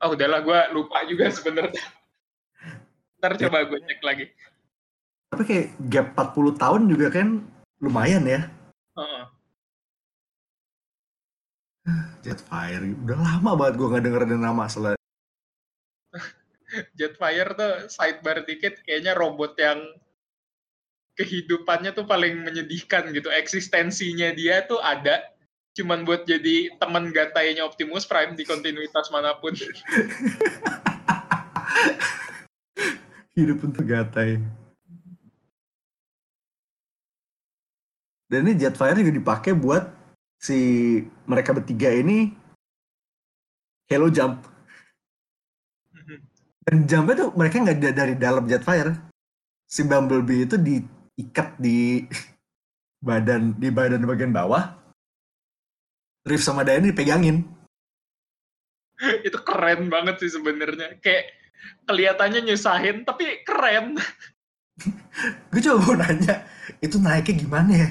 Oh 0.01 0.17
udahlah, 0.17 0.41
gue 0.41 0.60
lupa 0.73 1.06
juga 1.06 1.30
sebenarnya. 1.30 1.86
Ntar 3.21 3.38
coba 3.38 3.69
gue 3.69 3.80
cek 3.86 4.01
lagi. 4.01 4.25
Tapi 5.30 5.43
kayak 5.45 5.67
gap 5.88 6.08
40 6.17 6.58
tahun 6.58 6.82
juga 6.89 7.08
kan 7.13 7.45
lumayan 7.77 8.25
ya. 8.25 8.49
Uh 8.97 9.01
-uh. 9.01 9.25
Jetfire 12.25 12.86
udah 13.06 13.17
lama 13.17 13.51
banget 13.58 13.73
gue 13.77 13.88
nggak 13.89 14.04
denger 14.06 14.23
nama 14.38 14.65
selain 14.69 14.99
Jetfire 16.97 17.51
tuh 17.58 17.73
sidebar 17.89 18.45
dikit 18.45 18.80
kayaknya 18.86 19.17
robot 19.17 19.58
yang 19.58 19.80
kehidupannya 21.15 21.91
tuh 21.95 22.08
paling 22.08 22.43
menyedihkan 22.43 23.12
gitu. 23.12 23.30
Eksistensinya 23.32 24.32
dia 24.36 24.63
tuh 24.67 24.80
ada. 24.80 25.21
Cuman 25.71 26.04
buat 26.04 26.28
jadi 26.28 26.76
teman 26.80 27.15
gatainya 27.15 27.63
Optimus 27.63 28.04
Prime 28.04 28.36
di 28.36 28.43
kontinuitas 28.43 29.08
mana 29.12 29.39
pun. 29.39 29.56
Hidup 33.36 33.63
untuk 33.63 33.88
gatai. 33.88 34.43
Dan 38.32 38.47
ini 38.47 38.56
Jetfire 38.60 39.00
juga 39.00 39.12
dipakai 39.12 39.52
buat 39.56 39.91
si 40.39 40.60
mereka 41.28 41.52
bertiga 41.52 41.91
ini 41.91 42.32
Hello 43.91 44.08
Jump. 44.08 44.47
Dan 46.63 46.88
jumpnya 46.88 47.28
tuh 47.28 47.30
mereka 47.36 47.60
nggak 47.60 47.91
dari 47.91 48.15
dalam 48.15 48.47
Jetfire. 48.47 48.95
Si 49.67 49.84
Bumblebee 49.84 50.47
itu 50.47 50.56
diikat 51.21 51.62
di 51.62 52.10
badan 52.97 53.53
di 53.62 53.69
badan 53.69 54.10
bagian 54.10 54.34
bawah. 54.34 54.73
Riff 56.25 56.41
sama 56.41 56.65
Diane 56.65 56.89
dipegangin. 56.89 57.45
itu 59.27 59.38
keren 59.45 59.89
banget 59.93 60.21
sih 60.25 60.34
sebenarnya. 60.34 60.97
Kayak 61.01 61.34
kelihatannya 61.86 62.41
nyusahin 62.49 63.05
tapi 63.05 63.45
keren. 63.45 64.01
gue 65.53 65.62
coba 65.62 65.77
mau 65.86 65.95
nanya, 66.01 66.41
itu 66.81 66.97
naiknya 66.97 67.34
gimana 67.38 67.71
ya? 67.73 67.89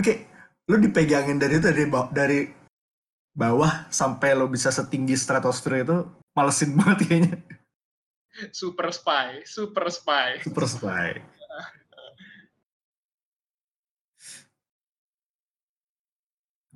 Oke, 0.00 0.24
lu 0.64 0.80
dipegangin 0.80 1.36
dari 1.36 1.60
itu 1.60 1.68
dari 1.68 1.84
bawah, 1.84 2.08
dari 2.08 2.48
bawah 3.36 3.88
sampai 3.92 4.32
lo 4.32 4.48
bisa 4.48 4.72
setinggi 4.72 5.12
stratosfer 5.16 5.84
itu 5.84 6.08
malesin 6.32 6.72
banget 6.78 6.98
kayaknya. 7.04 7.36
Super 8.54 8.88
spy, 8.94 9.44
super 9.44 9.92
spy. 9.92 10.40
Super 10.40 10.64
spy. 10.64 11.39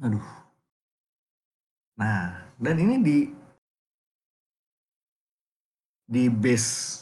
Aduh. 0.05 0.27
Nah, 1.97 2.53
dan 2.61 2.77
ini 2.77 2.95
di 3.01 3.19
di 6.05 6.29
base 6.29 7.01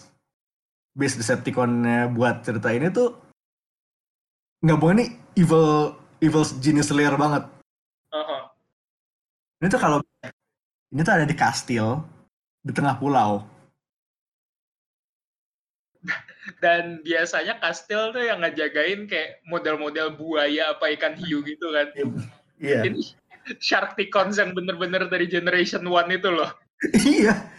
base 0.95 1.19
Decepticon 1.19 1.83
buat 2.15 2.47
cerita 2.47 2.71
ini 2.71 2.87
tuh 2.95 3.19
nggak 4.63 4.79
boleh 4.79 4.95
nih 5.03 5.11
evil 5.43 5.99
evil 6.23 6.47
genius 6.63 6.95
slayer 6.95 7.19
banget. 7.19 7.43
Uh-huh. 8.15 8.43
Ini 9.59 9.67
tuh 9.67 9.81
kalau 9.83 9.99
ini 10.95 11.01
tuh 11.03 11.15
ada 11.19 11.27
di 11.27 11.35
kastil 11.35 11.99
di 12.63 12.71
tengah 12.71 12.95
pulau. 13.03 13.43
Dan 16.63 17.03
biasanya 17.03 17.59
kastil 17.59 18.15
tuh 18.15 18.23
yang 18.23 18.43
ngejagain 18.43 19.11
kayak 19.11 19.43
model-model 19.47 20.15
buaya 20.15 20.75
apa 20.75 20.95
ikan 20.95 21.19
hiu 21.19 21.43
gitu 21.43 21.75
kan. 21.75 21.91
Iya. 22.63 22.87
Yeah. 22.87 22.95
Ini 22.95 23.03
Sharkticons 23.59 24.39
yang 24.39 24.55
bener-bener 24.55 25.11
dari 25.11 25.27
Generation 25.27 25.83
One 25.91 26.15
itu 26.15 26.31
loh. 26.31 26.51
iya. 27.03 27.51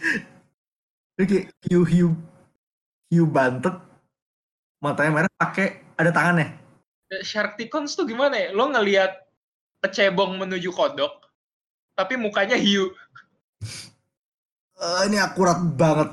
Oke, 1.14 1.52
hiu 1.68 1.84
hiu 1.84 2.08
hiu 3.12 3.24
bantet, 3.28 3.76
matanya 4.82 5.22
merah 5.22 5.32
pakai 5.38 5.84
ada 5.94 6.10
tangannya. 6.10 6.56
Sharkticons 7.22 7.94
tuh 7.94 8.08
gimana 8.08 8.34
ya? 8.34 8.48
Lo 8.50 8.66
ngelihat 8.72 9.22
kecebong 9.84 10.40
menuju 10.40 10.72
kodok, 10.74 11.30
tapi 11.94 12.18
mukanya 12.18 12.58
hiu. 12.58 12.90
Uh, 14.74 15.04
ini 15.06 15.20
akurat 15.20 15.60
banget. 15.76 16.10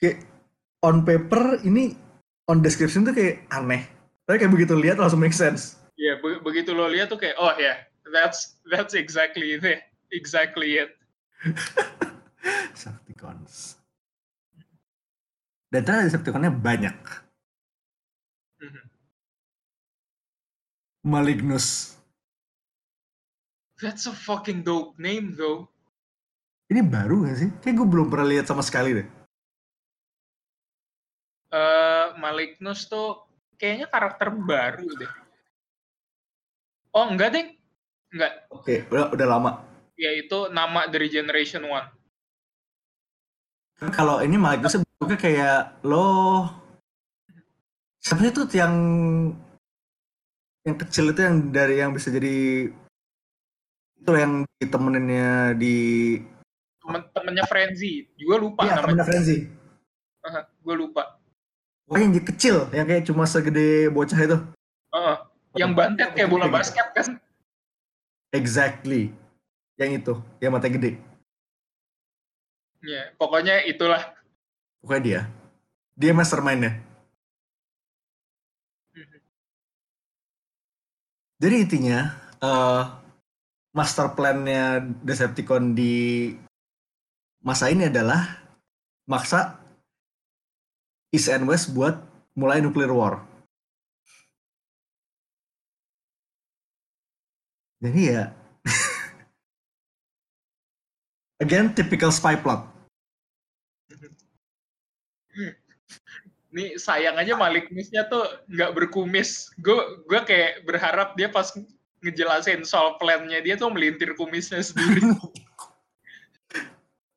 Kayak 0.00 0.24
on 0.80 1.04
paper 1.04 1.60
ini 1.66 1.92
on 2.48 2.64
description 2.64 3.04
tuh 3.04 3.12
kayak 3.12 3.44
aneh. 3.52 3.84
Tapi 4.24 4.40
kayak 4.40 4.54
begitu 4.54 4.72
lihat 4.78 4.96
langsung 4.96 5.20
make 5.20 5.36
sense. 5.36 5.83
Iya, 5.94 6.18
be 6.18 6.42
begitu 6.42 6.74
lo 6.74 6.90
lihat 6.90 7.10
tuh 7.10 7.20
kayak 7.22 7.38
oh 7.38 7.54
ya, 7.54 7.74
yeah, 7.74 7.76
that's 8.10 8.58
that's 8.66 8.98
exactly 8.98 9.54
it. 9.54 9.82
Exactly 10.10 10.82
it. 10.82 10.90
Sharkticons. 12.78 13.78
Dan 15.70 15.82
ternyata 15.82 16.06
Decepticonnya 16.06 16.54
banyak 16.54 17.24
Malignus. 21.04 22.00
That's 23.76 24.08
a 24.08 24.14
fucking 24.16 24.64
dope 24.64 24.96
name 24.96 25.36
though. 25.36 25.68
Ini 26.72 26.80
baru 26.80 27.28
gak 27.28 27.36
sih? 27.36 27.50
Kayak 27.60 27.84
gue 27.84 27.88
belum 27.92 28.08
pernah 28.08 28.24
lihat 28.24 28.48
sama 28.48 28.64
sekali 28.64 28.96
deh. 28.96 29.08
Uh, 31.52 32.16
Malignus 32.16 32.88
tuh 32.88 33.28
kayaknya 33.60 33.92
karakter 33.92 34.32
baru 34.32 34.88
deh. 34.96 35.12
Oh 36.94 37.10
enggak 37.10 37.34
deh, 37.34 37.46
enggak. 38.14 38.32
Oke, 38.54 38.62
okay, 38.62 38.78
udah 38.86 39.10
udah 39.10 39.26
lama. 39.26 39.50
Ya 39.98 40.14
itu 40.14 40.46
nama 40.54 40.86
dari 40.86 41.10
Generation 41.10 41.66
One. 41.66 41.90
Kalau 43.90 44.22
ini 44.22 44.38
Malignus 44.38 44.78
bentuknya 44.78 45.18
kayak 45.18 45.60
lo 45.82 46.46
siapa 47.98 48.30
itu 48.30 48.46
yang 48.54 48.74
yang 50.64 50.76
kecil 50.78 51.10
itu 51.10 51.20
yang 51.20 51.36
dari 51.50 51.82
yang 51.82 51.90
bisa 51.90 52.14
jadi 52.14 52.70
itu 53.98 54.12
yang 54.14 54.46
temeninnya 54.62 55.58
di 55.58 55.76
temen-temennya 56.78 57.44
Frenzy. 57.50 58.06
Gue 58.14 58.36
lupa 58.38 58.68
iya, 58.68 58.78
namanya. 58.78 59.02
Frenzy. 59.02 59.50
Uh, 60.22 60.44
gue 60.62 60.74
lupa. 60.78 61.18
Oh 61.90 61.98
yang 61.98 62.14
kecil 62.16 62.70
yang 62.70 62.86
kayak 62.86 63.04
cuma 63.04 63.26
segede 63.26 63.90
bocah 63.90 64.16
itu. 64.16 64.38
Uh, 64.94 65.18
yang 65.54 65.72
bantet 65.72 66.14
kayak 66.14 66.30
bola 66.30 66.50
basket 66.50 66.90
kan? 66.94 67.18
Exactly. 68.34 69.14
Yang 69.78 69.90
itu 70.02 70.14
yang 70.42 70.54
mata 70.54 70.66
gede. 70.70 70.98
Ya 72.84 73.10
pokoknya 73.16 73.64
itulah. 73.64 74.02
Pokoknya 74.82 75.02
dia. 75.02 75.20
Dia 75.94 76.12
mastermindnya. 76.12 76.82
Jadi 81.38 81.54
intinya 81.60 82.14
uh, 82.40 82.82
master 83.74 84.14
plan-nya 84.14 84.80
Decepticon 85.02 85.74
di 85.74 86.30
masa 87.42 87.68
ini 87.68 87.90
adalah 87.90 88.40
maksa 89.04 89.60
East 91.12 91.28
and 91.28 91.44
West 91.46 91.74
buat 91.74 92.00
mulai 92.34 92.62
nuclear 92.62 92.90
war. 92.90 93.33
Jadi 97.84 98.16
ya 98.16 98.32
again 101.44 101.76
typical 101.76 102.08
spy 102.08 102.40
plot. 102.40 102.64
Nih 106.54 106.78
sayang 106.80 107.20
aja 107.20 107.36
Malik 107.36 107.68
Misnya 107.68 108.08
tuh 108.08 108.24
nggak 108.48 108.72
berkumis. 108.72 109.52
Gue 109.60 109.76
gue 110.08 110.20
kayak 110.24 110.64
berharap 110.64 111.12
dia 111.18 111.28
pas 111.28 111.52
ngejelasin 112.00 112.64
soal 112.64 112.96
plannya 112.96 113.44
dia 113.44 113.60
tuh 113.60 113.68
melintir 113.68 114.16
kumisnya 114.16 114.64
sendiri. 114.64 115.02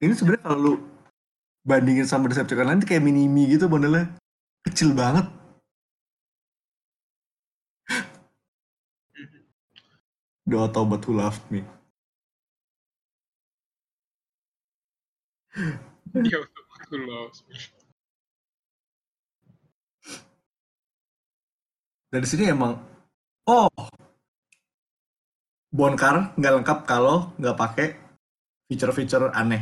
Ini 0.03 0.13
sebenarnya 0.13 0.43
kalau 0.45 0.57
lu 0.61 0.73
bandingin 1.65 2.05
sama 2.05 2.29
Decepticon 2.29 2.69
lain 2.69 2.85
kayak 2.85 3.01
mini 3.01 3.49
gitu 3.49 3.65
modelnya. 3.69 4.13
Kecil 4.65 4.93
banget. 4.93 5.25
The 10.47 10.55
Autobot 10.55 11.03
Who 11.03 11.19
Loved 11.19 11.43
Me. 11.51 11.61
The 16.15 16.33
Autobot 16.39 16.81
Who 16.87 16.97
Loves 17.03 17.43
Me. 17.51 17.77
dari 22.07 22.23
sini 22.23 22.47
emang 22.47 22.79
oh 23.51 23.67
Bonkar 25.67 26.33
nggak 26.39 26.53
lengkap 26.57 26.79
kalau 26.87 27.35
nggak 27.37 27.57
pakai 27.59 27.87
feature-feature 28.65 29.29
aneh. 29.35 29.61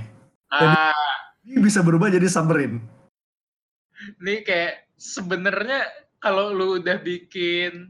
Ah, 0.54 0.96
ini 1.44 1.60
bisa 1.60 1.82
berubah 1.82 2.08
jadi 2.14 2.30
submarine. 2.30 2.80
ini 4.22 4.46
kayak 4.46 4.86
sebenarnya 4.96 5.90
kalau 6.22 6.54
lu 6.54 6.78
udah 6.78 7.02
bikin 7.02 7.90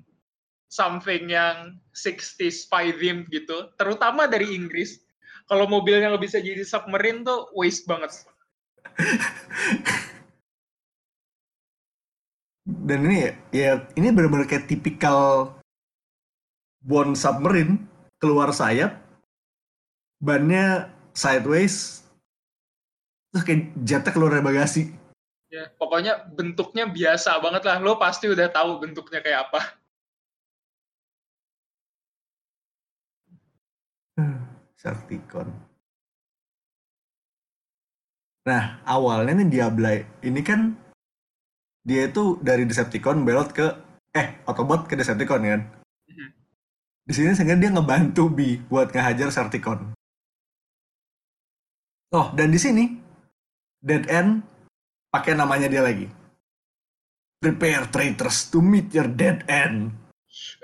something 0.70 1.30
yang 1.30 1.80
60s 1.96 2.68
spy 2.68 2.92
themed 2.96 3.30
gitu, 3.32 3.72
terutama 3.80 4.28
dari 4.28 4.54
Inggris, 4.54 5.00
kalau 5.46 5.70
mobilnya 5.70 6.10
nggak 6.14 6.26
bisa 6.26 6.42
jadi 6.42 6.66
submarine 6.66 7.22
tuh 7.22 7.50
waste 7.54 7.86
banget. 7.86 8.12
Dan 12.66 13.06
ini 13.06 13.18
ya, 13.22 13.32
ya 13.54 13.72
ini 13.94 14.10
benar-benar 14.10 14.50
kayak 14.50 14.66
tipikal 14.66 15.54
Bond 16.82 17.14
submarine 17.18 17.86
keluar 18.22 18.50
sayap, 18.54 18.98
bannya 20.22 20.90
sideways, 21.14 22.06
terus 23.34 23.44
kayak 23.46 23.74
jetnya 23.86 24.12
keluar 24.14 24.38
dari 24.38 24.46
bagasi. 24.46 24.84
Ya, 25.50 25.70
pokoknya 25.78 26.26
bentuknya 26.34 26.90
biasa 26.90 27.38
banget 27.42 27.64
lah. 27.66 27.78
Lo 27.82 27.98
pasti 27.98 28.30
udah 28.30 28.50
tahu 28.50 28.82
bentuknya 28.82 29.22
kayak 29.22 29.50
apa. 29.50 29.62
Sharkticon. 34.86 35.50
Nah, 38.46 38.86
awalnya 38.86 39.42
nih 39.42 39.50
Diabla 39.50 40.22
ini 40.22 40.46
kan 40.46 40.78
dia 41.82 42.06
itu 42.06 42.38
dari 42.46 42.70
Decepticon 42.70 43.26
belot 43.26 43.50
ke 43.50 43.66
eh 44.14 44.46
Autobot 44.46 44.86
ke 44.86 44.94
Decepticon 44.94 45.42
kan. 45.42 45.62
Mhm. 46.06 46.30
Di 47.10 47.14
sini 47.18 47.34
sehingga 47.34 47.58
dia 47.58 47.74
ngebantu 47.74 48.30
Bi 48.30 48.62
buat 48.70 48.94
ngehajar 48.94 49.34
Sharkticon. 49.34 49.98
Oh, 52.14 52.30
dan 52.38 52.54
di 52.54 52.62
sini 52.62 52.86
Dead 53.82 54.06
End 54.06 54.46
pakai 55.10 55.34
namanya 55.34 55.66
dia 55.66 55.82
lagi. 55.82 56.06
Prepare 57.42 57.90
traitors 57.90 58.54
to 58.54 58.62
meet 58.62 58.94
your 58.94 59.10
dead 59.10 59.42
end. 59.50 59.98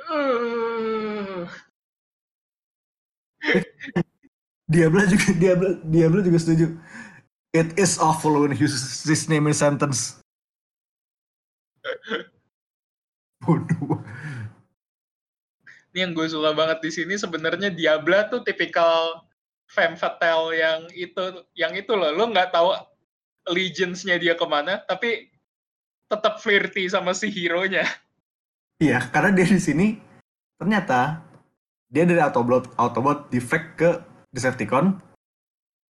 Uh, 0.05 1.49
Diablo 4.71 5.03
juga 5.03 5.27
Diablo 5.35 5.69
Diablo 5.83 6.19
juga 6.23 6.39
setuju. 6.39 6.79
It 7.51 7.75
is 7.75 7.99
awful 7.99 8.39
when 8.39 8.55
he 8.55 8.63
uses 8.63 9.03
his 9.03 9.27
name 9.27 9.51
in 9.51 9.55
sentence. 9.55 10.23
Bodoh. 13.43 13.99
ini 15.91 16.07
yang 16.07 16.15
gue 16.15 16.23
suka 16.23 16.55
banget 16.55 16.79
di 16.79 16.91
sini 16.93 17.19
sebenarnya 17.19 17.67
Diabla 17.67 18.31
tuh 18.31 18.47
tipikal 18.47 19.27
femme 19.67 19.99
fatale 19.99 20.55
yang 20.55 20.87
itu 20.95 21.43
yang 21.51 21.75
itu 21.75 21.91
loh 21.91 22.15
lo 22.15 22.31
nggak 22.31 22.55
tahu 22.55 22.71
allegiance-nya 23.51 24.15
dia 24.15 24.39
ke 24.39 24.45
mana 24.47 24.79
tapi 24.87 25.27
tetap 26.07 26.39
flirty 26.39 26.87
sama 26.87 27.11
si 27.11 27.27
hero-nya 27.27 27.83
Iya, 28.81 28.97
karena 29.13 29.29
dia 29.35 29.45
di 29.45 29.61
sini 29.61 29.87
ternyata 30.57 31.21
dia 31.91 32.07
dari 32.07 32.17
Autobot 32.23 32.71
Autobot 32.79 33.29
defect 33.29 33.67
ke 33.77 33.89
Decepticon. 34.31 34.97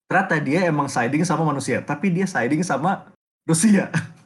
Ternyata 0.10 0.36
dia 0.44 0.68
emang 0.68 0.92
siding 0.92 1.24
sama 1.24 1.48
manusia, 1.48 1.80
tapi 1.80 2.12
dia 2.12 2.28
siding 2.28 2.66
sama 2.66 3.14
Rusia. 3.48 3.88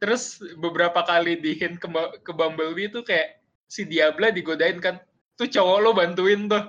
terus 0.00 0.40
beberapa 0.58 1.00
kali 1.04 1.40
di 1.40 1.56
ke, 1.56 1.88
ke 2.20 2.32
Bumblebee 2.34 2.92
tuh 2.92 3.04
kayak 3.06 3.40
si 3.70 3.86
Diabla 3.88 4.34
digodain 4.34 4.82
kan 4.82 5.00
tuh 5.38 5.48
cowok 5.48 5.78
lo 5.80 5.90
bantuin 5.96 6.50
tuh 6.50 6.64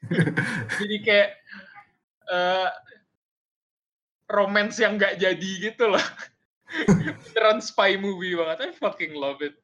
jadi 0.80 0.96
kayak 1.04 1.30
eh 2.30 2.70
romance 4.30 4.78
yang 4.80 4.96
nggak 4.96 5.18
jadi 5.20 5.50
gitu 5.60 5.90
loh 5.90 6.06
beneran 7.26 7.60
spy 7.60 7.98
movie 7.98 8.38
banget 8.38 8.70
I 8.70 8.72
fucking 8.72 9.12
love 9.12 9.42
it 9.44 9.58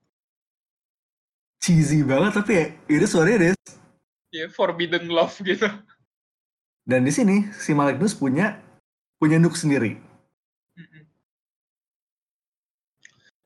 Cheesy 1.62 2.04
banget 2.06 2.32
tapi 2.36 2.52
ya, 2.54 2.64
itu 2.86 3.06
suaranya 3.08 3.38
deh. 3.42 3.52
ya 4.30 4.46
forbidden 4.52 5.08
love 5.08 5.34
gitu 5.42 5.66
Dan 6.86 7.02
di 7.02 7.10
sini 7.10 7.48
si 7.56 7.74
Magnus 7.74 8.14
punya 8.14 8.62
punya 9.18 9.40
nuk 9.42 9.58
sendiri. 9.58 9.98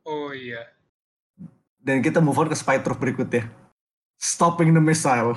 oh 0.05 0.35
iya 0.35 0.67
Dan 1.81 2.05
kita 2.05 2.21
move 2.21 2.37
on 2.37 2.51
ke 2.51 2.57
spy 2.57 2.77
troop 2.85 3.01
berikutnya. 3.01 3.49
Stopping 4.21 4.77
the 4.77 4.83
missile. 4.85 5.33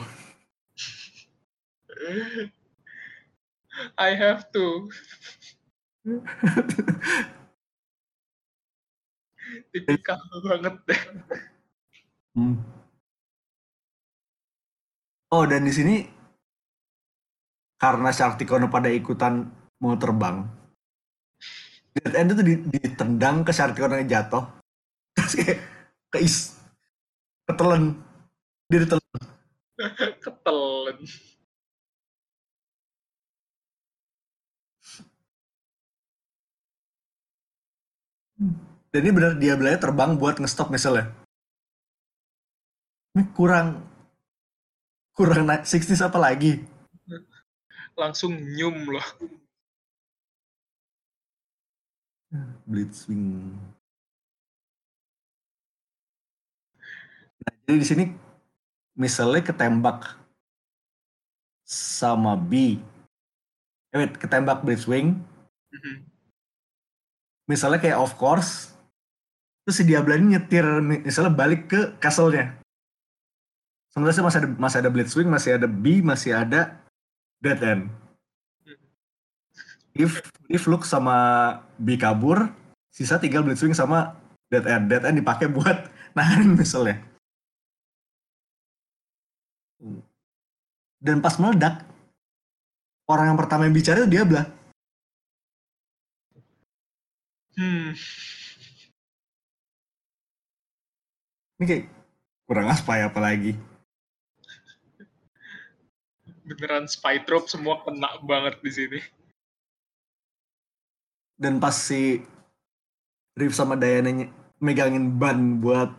I 3.97 4.11
have 4.13 4.51
to 4.51 4.91
tipikal 9.71 10.19
banget 10.43 10.75
deh 10.87 11.01
Hmm. 12.33 12.57
Oh, 15.33 15.45
dan 15.45 15.65
di 15.65 15.73
sini 15.73 15.95
karena 17.77 18.09
Sharkticon 18.09 18.69
pada 18.69 18.89
ikutan 18.89 19.49
mau 19.81 19.93
terbang, 19.97 20.45
Dead 21.93 22.13
End 22.17 22.33
itu 22.33 22.41
di- 22.41 22.65
ditendang 22.73 23.45
ke 23.45 23.53
Sharkticon 23.53 24.01
yang 24.01 24.09
jatuh. 24.09 24.45
Terus 25.17 25.33
kayak 25.37 25.59
keis 26.09 26.35
ketelen. 27.45 28.01
Dia 28.69 28.79
ditelen. 28.81 29.09
ketelen 30.25 30.97
Dan 38.93 39.09
ini 39.09 39.11
benar 39.13 39.33
dia 39.41 39.57
belanya 39.57 39.81
terbang 39.81 40.13
buat 40.21 40.37
ngestop 40.37 40.69
misalnya. 40.69 41.22
Ini 43.13 43.23
kurang 43.37 43.85
kurang 45.13 45.45
naik 45.45 45.69
60 45.69 46.01
apa 46.01 46.17
lagi? 46.17 46.65
langsung 47.93 48.33
nyum 48.33 48.89
loh 48.89 49.07
Blitzwing. 52.65 53.53
Nah, 57.43 57.53
jadi 57.69 57.77
di 57.77 57.85
sini 57.85 58.05
misalnya 58.97 59.45
ketembak 59.45 60.17
sama 61.61 62.33
B. 62.33 62.81
Eh, 63.93 63.97
wait, 64.01 64.17
ketembak 64.17 64.65
Blitzwing. 64.65 65.21
Mhm. 65.69 65.95
Misalnya 67.45 67.77
kayak 67.77 68.01
of 68.01 68.17
course. 68.17 68.73
Terus 69.63 69.77
si 69.77 69.83
Diablo 69.85 70.17
ini 70.17 70.35
nyetir 70.35 70.65
misalnya 71.05 71.31
balik 71.31 71.69
ke 71.69 71.93
castle-nya. 72.01 72.62
Sebenarnya 73.93 74.25
masih 74.25 74.39
ada 74.41 74.49
masih 74.57 74.77
ada 74.81 74.89
Blitzwing, 74.89 75.29
masih 75.29 75.51
ada 75.53 75.67
B, 75.69 76.01
masih 76.01 76.33
ada 76.33 76.81
Dead 77.37 77.61
End. 77.61 77.93
If 79.93 80.17
if 80.49 80.65
Luke 80.65 80.81
sama 80.81 81.13
B 81.77 81.93
kabur, 81.93 82.49
sisa 82.89 83.21
tinggal 83.21 83.45
Blitzwing 83.45 83.77
sama 83.77 84.17
Dead 84.49 84.65
End. 84.65 84.89
Dead 84.89 85.05
End 85.05 85.21
dipakai 85.21 85.45
buat 85.45 85.93
nahan 86.17 86.57
misalnya. 86.57 87.05
Dan 90.97 91.21
pas 91.21 91.37
meledak, 91.37 91.85
orang 93.05 93.35
yang 93.35 93.37
pertama 93.37 93.69
yang 93.69 93.75
bicara 93.77 94.01
itu 94.01 94.09
Diablo. 94.09 94.41
hmm 97.53 97.93
Ini 101.61 101.65
kayak 101.69 101.85
kurang 102.49 102.67
aspay 102.73 103.05
apa 103.05 103.21
lagi. 103.21 103.53
Beneran 106.55 106.85
spy 106.85 107.21
trope 107.25 107.49
semua 107.49 107.81
kena 107.83 108.09
banget 108.23 108.55
di 108.61 108.71
sini 108.71 108.99
dan 111.37 111.57
pas 111.57 111.73
si 111.73 112.21
Riff 113.33 113.57
sama 113.57 113.73
Diana 113.73 114.29
megangin 114.61 115.17
ban 115.17 115.59
buat 115.59 115.89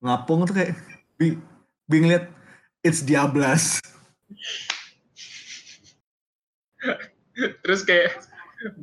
ngapung 0.00 0.46
tuh 0.48 0.54
kayak 0.56 0.78
bi 1.20 1.36
bing 1.90 2.08
liat 2.08 2.30
it's 2.86 3.02
Diablas 3.04 3.82
Terus 7.64 7.82
kayak, 7.84 8.24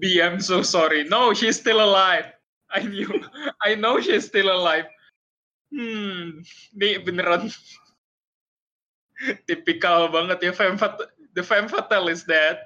B, 0.01 0.21
I'm 0.21 0.41
so 0.41 0.61
sorry. 0.65 1.05
No, 1.05 1.33
she's 1.33 1.57
still 1.57 1.81
alive. 1.81 2.33
I 2.73 2.83
knew, 2.83 3.07
I 3.63 3.75
know 3.75 4.01
she's 4.01 4.27
still 4.27 4.51
alive. 4.51 4.89
Hmm, 5.71 6.43
ini 6.79 7.03
beneran 7.03 7.51
tipikal 9.45 10.07
banget 10.07 10.37
ya 10.41 10.51
femme 10.53 10.77
fat- 10.77 11.09
the 11.33 11.41
femme 11.41 11.67
fatale 11.67 12.09
is 12.09 12.21
dead, 12.23 12.57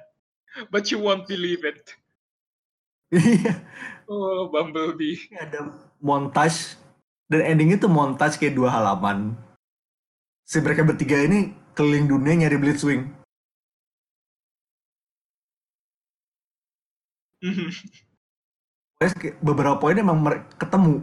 but 0.71 0.87
you 0.91 0.99
won't 0.99 1.27
believe 1.27 1.63
it. 1.63 1.95
Iya. 3.11 3.59
Oh, 4.07 4.47
Bumblebee. 4.47 5.31
ada 5.39 5.71
montage 6.03 6.75
dan 7.31 7.47
endingnya 7.47 7.79
tuh 7.79 7.87
montage 7.87 8.35
kayak 8.35 8.59
dua 8.59 8.67
halaman 8.67 9.39
si 10.43 10.59
mereka 10.59 10.83
bertiga 10.83 11.15
ini 11.15 11.55
keliling 11.71 12.11
dunia 12.11 12.43
nyari 12.43 12.59
Blitzwing 12.59 13.07
kayak 18.99 19.39
beberapa 19.39 19.79
poin 19.79 19.95
emang 19.97 20.19
ketemu 20.59 21.01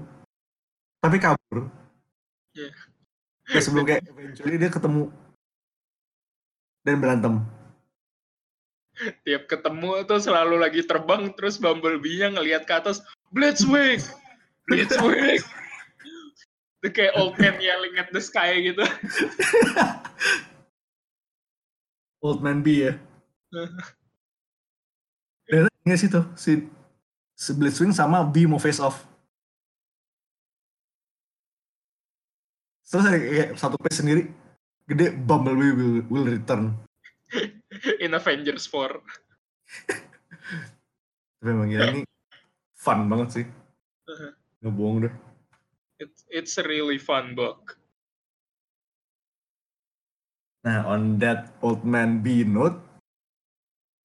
tapi 1.00 1.16
kabur 1.16 1.72
Iya. 2.52 2.70
kayak 3.48 3.62
sebelum 3.64 3.84
kayak 3.86 4.02
eventually 4.10 4.56
dia 4.58 4.68
ketemu 4.68 5.08
dan 6.82 6.98
berantem 6.98 7.46
Tiap 9.22 9.46
ketemu 9.46 10.02
tuh 10.10 10.18
selalu 10.18 10.58
lagi 10.58 10.82
terbang, 10.82 11.30
terus 11.38 11.54
Bumblebee-nya 11.62 12.34
ngelihat 12.34 12.66
ke 12.66 12.82
atas, 12.82 12.98
Blitzwing! 13.30 14.02
Blitzwing! 14.66 15.38
Itu 16.82 16.88
kayak 16.90 17.14
old 17.14 17.38
man 17.38 17.62
yelling 17.62 17.94
at 17.94 18.10
the 18.10 18.18
sky 18.18 18.58
gitu. 18.58 18.82
Old 22.18 22.42
Man 22.42 22.66
B 22.66 22.82
ya 22.86 22.94
dan 25.48 25.64
ingat 25.86 25.98
sih 26.04 26.10
tuh 26.12 26.28
si 26.36 26.68
si 27.32 27.50
Blitzwing 27.56 27.94
sama 27.94 28.26
B 28.26 28.44
mau 28.44 28.60
face 28.60 28.82
off 28.82 29.06
terus 32.84 33.08
ada 33.08 33.16
kayak 33.16 33.56
satu 33.56 33.80
page 33.80 33.96
sendiri 33.96 34.28
gede 34.88 35.12
Bumblebee 35.14 35.72
will, 35.76 35.96
will 36.08 36.26
return 36.26 36.74
In 38.04 38.16
Avengers 38.16 38.66
4. 38.66 38.98
tapi 41.38 41.54
emang 41.54 41.70
gila 41.70 41.86
ini 41.94 42.02
fun 42.74 43.06
banget 43.06 43.28
sih 43.30 43.46
nggak 44.58 44.74
bohong 44.74 45.06
deh 45.06 45.14
It's, 45.98 46.22
it's 46.30 46.54
a 46.62 46.64
really 46.64 46.94
fun 46.94 47.34
book. 47.34 47.74
Nah, 50.62 50.86
on 50.86 51.18
that 51.18 51.50
old 51.58 51.82
man 51.82 52.22
B 52.22 52.46
note, 52.46 52.78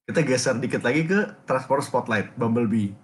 kita 0.10 0.26
geser 0.26 0.58
dikit 0.58 0.82
lagi 0.82 1.06
ke 1.06 1.38
Transport 1.46 1.86
Spotlight, 1.86 2.34
Bumblebee. 2.34 2.98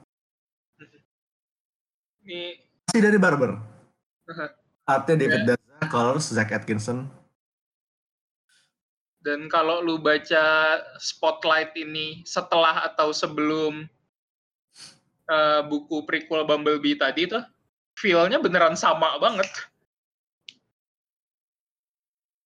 Ini 2.26 2.58
Masih 2.90 3.02
dari 3.06 3.18
Barber. 3.22 3.62
Uh-huh. 4.26 4.50
Artnya 4.90 5.22
David 5.22 5.42
Daza, 5.46 5.86
colors 5.86 6.34
Zack 6.34 6.50
Atkinson. 6.50 7.06
Dan 9.20 9.52
kalau 9.52 9.84
lu 9.84 10.00
baca 10.00 10.80
Spotlight 10.96 11.76
ini 11.76 12.24
setelah 12.24 12.88
atau 12.88 13.12
sebelum 13.12 13.84
eh, 15.28 15.62
buku 15.68 16.08
prequel 16.08 16.48
Bumblebee 16.48 16.96
tadi 16.96 17.28
tuh, 17.28 17.44
feel-nya 18.00 18.40
beneran 18.40 18.80
sama 18.80 19.20
banget. 19.20 19.48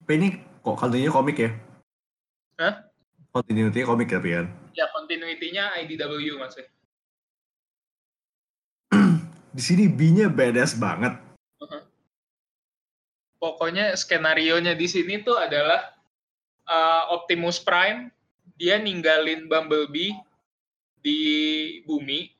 Ini 0.10 0.36
kok 0.66 0.76
continuity 0.82 1.14
komik 1.14 1.38
ya? 1.40 1.52
Hah? 2.60 2.74
Continuity 3.34 3.82
komik 3.86 4.14
ya, 4.14 4.20
Pian? 4.20 4.46
Ya, 4.78 4.86
continuity-nya 4.94 5.74
IDW 5.86 6.38
masih. 6.38 6.66
Di 9.56 9.62
sini 9.62 9.86
B-nya 9.90 10.30
badass 10.30 10.78
banget. 10.78 11.18
Pokoknya 13.44 13.92
skenario-nya 14.00 14.72
di 14.72 14.88
sini 14.88 15.20
tuh 15.20 15.36
adalah 15.36 15.93
eh, 16.68 17.04
Optimus 17.12 17.60
Prime, 17.60 18.12
dia 18.56 18.78
ninggalin 18.80 19.50
Bumblebee 19.50 20.16
di 21.04 21.20
bumi 21.84 22.32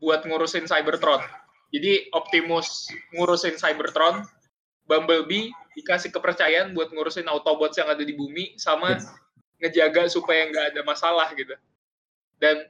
buat 0.00 0.24
ngurusin 0.26 0.66
Cybertron. 0.66 1.22
Jadi 1.70 2.10
Optimus 2.10 2.90
ngurusin 3.14 3.54
Cybertron, 3.54 4.26
Bumblebee 4.90 5.54
dikasih 5.78 6.10
kepercayaan 6.10 6.74
buat 6.74 6.90
ngurusin 6.90 7.30
Autobots 7.30 7.78
yang 7.78 7.86
ada 7.86 8.02
di 8.02 8.10
bumi 8.16 8.58
sama 8.58 8.98
Yes. 8.98 9.06
ngejaga 9.62 10.10
supaya 10.10 10.50
nggak 10.50 10.66
ada 10.74 10.80
masalah 10.82 11.30
gitu. 11.38 11.54
Dan 12.42 12.66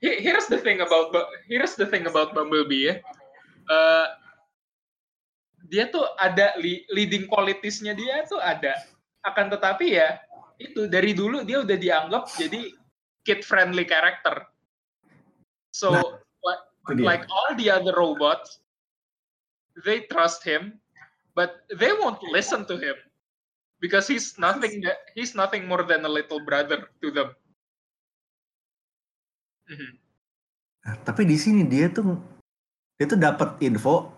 he- 0.00 0.22
here's 0.24 0.48
the 0.48 0.56
thing 0.56 0.80
about 0.80 1.12
here's 1.50 1.76
the 1.76 1.84
thing 1.84 2.08
about 2.08 2.32
Bumblebee 2.32 2.88
ya. 2.88 2.94
Eh, 3.68 4.06
dia 5.68 5.84
tuh 5.92 6.02
ada 6.16 6.56
leading 6.90 7.28
qualities-nya 7.28 7.92
dia 7.92 8.24
tuh 8.24 8.40
ada. 8.40 8.72
Akan 9.20 9.52
tetapi 9.52 10.00
ya 10.00 10.16
itu 10.60 10.84
dari 10.92 11.16
dulu 11.16 11.40
dia 11.42 11.64
udah 11.64 11.78
dianggap 11.80 12.28
jadi 12.36 12.68
kid 13.24 13.40
friendly 13.40 13.88
character. 13.88 14.44
So 15.72 15.88
Nah, 15.96 16.04
like, 16.44 16.62
Itu 16.84 16.92
dia. 17.00 17.06
like 17.08 17.24
all 17.32 17.50
the 17.56 17.68
other 17.72 17.96
robots, 17.96 18.60
they 19.84 20.04
trust 20.12 20.44
him, 20.44 20.76
but 21.32 21.64
they 21.72 21.96
won't 21.96 22.20
listen 22.28 22.68
to 22.68 22.76
him 22.76 22.96
because 23.80 24.04
he's 24.04 24.36
nothing 24.36 24.84
he's 25.16 25.32
nothing 25.32 25.64
more 25.64 25.80
than 25.82 26.04
a 26.04 26.12
little 26.12 26.44
brother 26.44 26.92
to 27.00 27.08
them. 27.08 27.32
Mhm. 29.72 29.90
Nah, 30.84 30.94
tapi 31.04 31.24
di 31.24 31.36
sini 31.40 31.64
dia 31.64 31.88
tuh 31.88 32.20
dia 33.00 33.08
tuh 33.08 33.20
dapat 33.20 33.56
info 33.64 34.12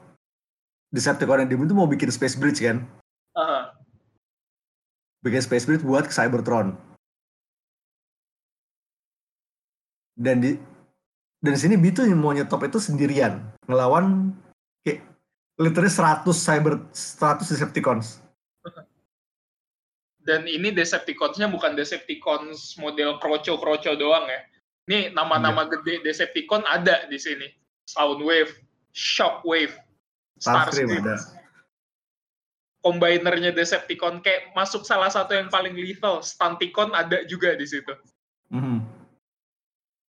Decepticon 0.93 1.41
yang 1.41 1.49
di 1.49 1.57
bumi 1.57 1.73
tuh 1.73 1.79
mau 1.79 1.89
bikin 1.89 2.13
space 2.13 2.37
bridge 2.37 2.61
kan? 2.61 2.85
Aha. 3.33 3.73
Bikin 5.23 5.43
space 5.43 5.65
bridge 5.65 5.87
buat 5.87 6.11
ke 6.11 6.15
Cybertron. 6.15 6.75
Dan 10.19 10.45
di 10.45 10.59
dan 11.43 11.59
di 11.59 11.61
sini 11.61 11.75
B 11.75 11.91
tuh 11.91 12.07
yang 12.07 12.23
mau 12.23 12.31
nyetop 12.31 12.63
itu 12.63 12.79
sendirian 12.79 13.43
ngelawan 13.67 14.31
kayak 14.87 15.03
literally 15.59 15.91
100 15.91 16.23
cyber 16.31 16.87
100 16.95 17.51
Decepticons. 17.51 18.23
Dan 20.23 20.47
ini 20.47 20.71
Decepticons-nya 20.71 21.51
bukan 21.51 21.75
Decepticons 21.75 22.79
model 22.79 23.19
kroco-kroco 23.19 23.91
doang 23.99 24.31
ya. 24.31 24.41
Ini 24.87 25.11
nama-nama 25.11 25.67
gede 25.67 26.07
Decepticon 26.07 26.63
ada 26.63 27.11
di 27.11 27.19
sini. 27.19 27.51
Soundwave, 27.91 28.55
Shockwave, 28.95 29.75
Starscream 30.39 30.95
Starscream. 30.95 31.03
ada. 31.03 31.42
Combinernya 32.83 33.55
Decepticon 33.55 34.19
kayak 34.27 34.51
masuk 34.59 34.83
salah 34.83 35.07
satu 35.07 35.39
yang 35.39 35.47
paling 35.47 35.71
lethal. 35.79 36.19
Stunticon 36.19 36.91
ada 36.99 37.23
juga 37.31 37.55
di 37.55 37.63
situ. 37.63 37.95
Mhm. 38.51 38.83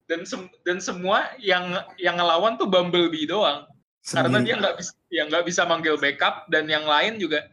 Dan 0.09 0.25
sem- 0.25 0.51
dan 0.65 0.81
semua 0.81 1.31
yang 1.37 1.69
yang 2.01 2.17
ngelawan 2.17 2.57
tuh 2.57 2.65
Bumblebee 2.65 3.29
doang. 3.29 3.69
Karena 4.03 4.41
Sendiri. 4.41 4.45
dia 4.51 4.55
nggak 4.59 4.75
bisa 4.81 4.93
ya 5.07 5.23
nggak 5.29 5.45
bisa 5.47 5.61
manggil 5.63 5.95
backup 5.95 6.49
dan 6.51 6.67
yang 6.67 6.83
lain 6.83 7.21
juga 7.21 7.45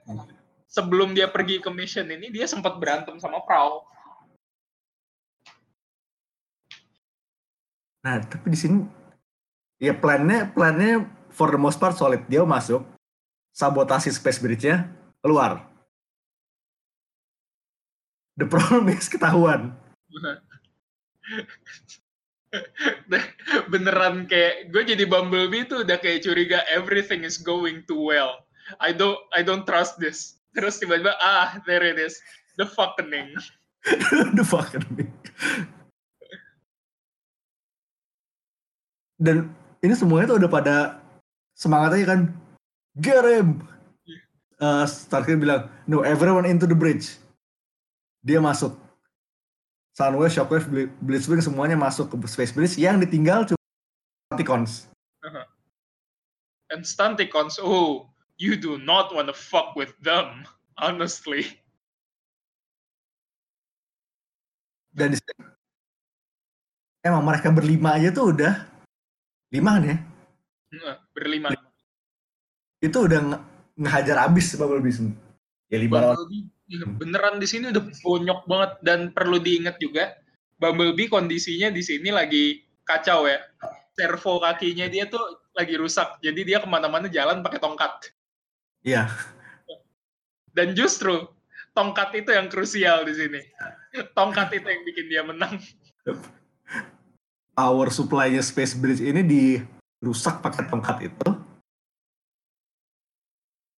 sebelum 0.67 1.15
dia 1.15 1.31
pergi 1.31 1.63
ke 1.63 1.71
mission 1.71 2.09
ini 2.11 2.33
dia 2.33 2.49
sempat 2.51 2.81
berantem 2.81 3.21
sama 3.23 3.39
Prowl. 3.47 3.87
Nah, 8.01 8.25
tapi 8.25 8.51
di 8.51 8.59
sini 8.59 8.83
ya 9.77 9.93
plannya 9.93 10.49
plannya 10.51 11.05
for 11.31 11.53
the 11.53 11.61
most 11.61 11.77
part 11.77 11.95
solid. 11.95 12.25
Dia 12.27 12.43
masuk 12.43 12.83
sabotasi 13.55 14.11
space 14.11 14.41
bridge-nya 14.41 14.89
keluar. 15.21 15.69
The 18.41 18.49
problem 18.49 18.89
is 18.89 19.09
ketahuan. 19.09 19.77
beneran 23.71 24.27
kayak 24.27 24.75
gue 24.75 24.83
jadi 24.83 25.07
Bumblebee 25.07 25.71
tuh 25.71 25.87
udah 25.87 26.03
kayak 26.03 26.27
curiga 26.27 26.67
everything 26.67 27.23
is 27.23 27.39
going 27.39 27.87
too 27.87 28.11
well. 28.11 28.43
I 28.83 28.91
don't 28.91 29.23
I 29.31 29.47
don't 29.47 29.63
trust 29.63 30.03
this. 30.03 30.43
Terus 30.51 30.83
tiba-tiba 30.83 31.15
ah 31.23 31.63
there 31.63 31.87
it 31.87 32.01
is 32.01 32.19
the 32.59 32.67
fucking 32.67 33.07
the 34.37 34.43
fucking 34.43 34.83
Dan 39.21 39.53
ini 39.85 39.95
semuanya 39.95 40.35
tuh 40.35 40.39
udah 40.43 40.51
pada 40.51 40.77
semangat 41.53 42.01
aja 42.01 42.17
kan. 42.17 42.33
Get 42.99 43.23
him! 43.23 43.63
Uh, 44.61 44.85
bilang, 45.41 45.73
no, 45.89 46.05
everyone 46.05 46.45
into 46.45 46.69
the 46.69 46.77
bridge. 46.77 47.17
Dia 48.21 48.37
masuk. 48.37 48.77
Soundwave, 49.97 50.29
Shockwave, 50.29 50.69
Bli- 50.69 50.93
Blitzwing 51.01 51.41
semuanya 51.41 51.81
masuk 51.81 52.13
ke 52.13 52.17
space 52.29 52.53
bridge. 52.53 52.77
Yang 52.77 53.09
ditinggal 53.09 53.49
cuma 53.49 53.61
Stunticons. 54.29 54.93
Uh-huh. 55.25 55.49
And 56.71 56.85
Stunticons, 56.85 57.57
oh, 57.57 58.13
you 58.37 58.55
do 58.61 58.77
not 58.77 59.11
want 59.17 59.33
to 59.33 59.37
fuck 59.37 59.73
with 59.75 59.97
them, 60.05 60.45
honestly. 60.77 61.57
Dan 64.93 65.17
emang 67.01 67.25
mereka 67.25 67.49
berlima 67.49 67.97
aja 67.97 68.13
tuh 68.13 68.37
udah 68.37 68.67
lima 69.55 69.71
kan 69.79 69.85
ya? 69.87 69.97
Berlima. 71.17 71.49
Itu 72.83 73.09
udah 73.09 73.41
ngehajar 73.81 74.29
abis 74.29 74.53
Bumblebee 74.61 74.93
semua. 74.93 75.17
Ya 75.73 75.81
lima 75.81 76.05
lawan. 76.05 76.21
Bumblebee 76.21 76.45
ya, 76.69 76.85
beneran 76.85 77.41
di 77.41 77.49
sini 77.49 77.73
udah 77.73 77.83
bonyok 78.05 78.41
banget 78.45 78.73
dan 78.85 79.01
perlu 79.17 79.41
diingat 79.41 79.81
juga 79.81 80.13
Bumblebee 80.61 81.09
kondisinya 81.09 81.73
di 81.73 81.81
sini 81.81 82.13
lagi 82.13 82.61
kacau 82.85 83.25
ya. 83.25 83.41
Servo 83.97 84.39
kakinya 84.39 84.87
dia 84.87 85.09
tuh 85.09 85.21
lagi 85.57 85.75
rusak, 85.75 86.23
jadi 86.23 86.41
dia 86.47 86.59
ke 86.63 86.69
mana-mana 86.69 87.11
jalan 87.11 87.43
pakai 87.43 87.59
tongkat. 87.59 88.15
Iya. 88.87 89.11
Dan 90.55 90.73
justru 90.79 91.29
tongkat 91.75 92.15
itu 92.17 92.31
yang 92.33 92.47
krusial 92.49 93.05
di 93.05 93.15
sini. 93.17 93.41
Tongkat 94.15 94.57
itu 94.57 94.67
yang 94.69 94.83
bikin 94.87 95.07
dia 95.11 95.23
menang. 95.27 95.59
Power 97.53 97.89
supply-nya 97.93 98.41
Space 98.41 98.73
Bridge 98.79 99.05
ini 99.05 99.21
dirusak 99.27 100.41
pakai 100.41 100.71
tongkat 100.71 101.13
itu. 101.13 101.29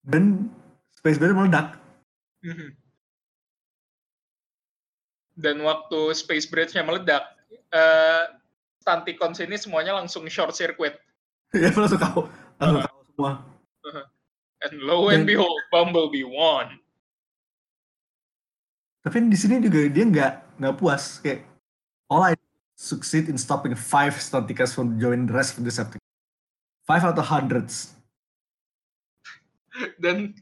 Dan 0.03 0.51
Space 0.99 1.19
Bridge 1.19 1.35
meledak. 1.35 1.79
Mhm. 2.43 2.75
Dan 5.39 5.65
waktu 5.65 6.13
Space 6.13 6.45
Bridge-nya 6.45 6.85
meledak, 6.85 7.25
eh 7.73 8.25
Stunticons 8.83 9.39
ini 9.41 9.57
semuanya 9.57 9.97
langsung 9.97 10.27
short 10.27 10.53
circuit. 10.53 10.99
ya 11.57 11.71
langsung 11.73 12.03
kau. 12.03 12.27
Langsung 12.59 12.83
kau 12.85 13.01
semua. 13.15 13.33
And 14.63 14.79
lo 14.79 15.11
and 15.11 15.27
behold, 15.27 15.59
Bumblebee 15.75 16.27
won. 16.27 16.79
Tapi 19.03 19.27
di 19.27 19.35
sini 19.35 19.59
juga 19.59 19.83
dia 19.91 20.05
nggak 20.07 20.63
nggak 20.63 20.75
puas 20.79 21.19
kayak 21.19 21.43
all 22.07 22.23
I 22.23 22.39
succeed 22.79 23.27
in 23.27 23.35
stopping 23.35 23.75
five 23.75 24.15
Stunticons 24.15 24.71
from 24.75 25.03
joining 25.03 25.27
the 25.27 25.35
rest 25.35 25.59
of 25.59 25.67
the 25.67 25.71
Decepticons. 25.71 26.07
Five 26.87 27.03
out 27.03 27.19
of 27.19 27.27
hundreds. 27.27 27.95
Dan 30.01 30.37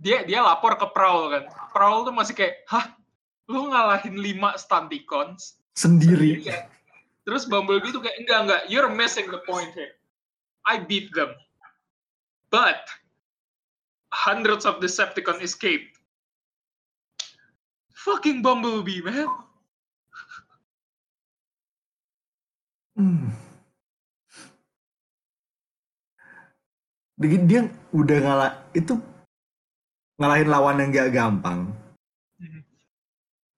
dia 0.00 0.26
dia 0.26 0.44
lapor 0.44 0.76
ke 0.76 0.86
Prowl 0.92 1.32
kan. 1.32 1.44
Prowl 1.72 2.04
tuh 2.04 2.14
masih 2.14 2.34
kayak, 2.36 2.64
hah, 2.68 2.92
lu 3.48 3.70
ngalahin 3.72 4.16
lima 4.18 4.56
Stunticons? 4.58 5.60
Sendiri. 5.74 6.44
Iya. 6.44 6.68
Terus 7.24 7.48
Bumblebee 7.48 7.88
tuh 7.88 8.04
kayak, 8.04 8.20
enggak, 8.20 8.40
enggak, 8.44 8.62
you're 8.68 8.92
missing 8.92 9.26
the 9.32 9.40
point 9.48 9.72
here. 9.72 9.96
I 10.68 10.80
beat 10.80 11.08
them. 11.16 11.32
But, 12.52 12.84
hundreds 14.12 14.68
of 14.68 14.78
Decepticons 14.78 15.40
escaped. 15.40 15.98
Fucking 17.96 18.44
Bumblebee, 18.44 19.00
man. 19.00 19.28
Hmm. 22.94 23.32
Dia, 27.26 27.40
dia 27.44 27.62
udah 27.90 28.18
ngalah 28.20 28.52
itu 28.76 28.94
ngalahin 30.20 30.48
lawan 30.50 30.80
yang 30.80 30.90
gak 30.94 31.12
gampang. 31.14 31.70
Mhm. 32.38 32.60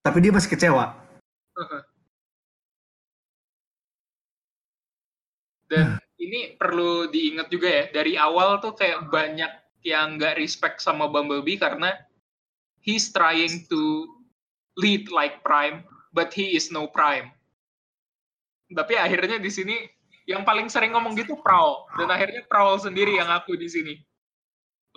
Tapi 0.01 0.19
dia 0.23 0.33
masih 0.33 0.51
kecewa. 0.53 0.97
Dan 5.67 5.99
ini 6.23 6.55
perlu 6.55 7.11
diingat 7.11 7.51
juga 7.51 7.69
ya, 7.69 7.85
dari 7.91 8.15
awal 8.15 8.63
tuh 8.63 8.73
kayak 8.79 9.11
banyak 9.11 9.51
yang 9.83 10.19
nggak 10.19 10.39
respect 10.39 10.79
sama 10.83 11.11
Bumblebee 11.11 11.59
karena 11.59 11.95
he's 12.83 13.11
trying 13.11 13.67
to 13.67 14.07
lead 14.79 15.11
like 15.11 15.43
Prime, 15.43 15.83
but 16.15 16.31
he 16.31 16.55
is 16.55 16.71
no 16.71 16.87
Prime. 16.87 17.35
Tapi 18.71 18.95
akhirnya 18.99 19.39
di 19.39 19.51
sini 19.51 19.77
yang 20.27 20.43
paling 20.43 20.67
sering 20.67 20.93
ngomong 20.95 21.15
gitu 21.15 21.39
Prowl, 21.39 21.87
dan 21.99 22.11
akhirnya 22.11 22.43
Prowl 22.51 22.79
sendiri 22.83 23.15
yang 23.19 23.31
aku 23.31 23.55
di 23.55 23.71
sini. 23.71 23.95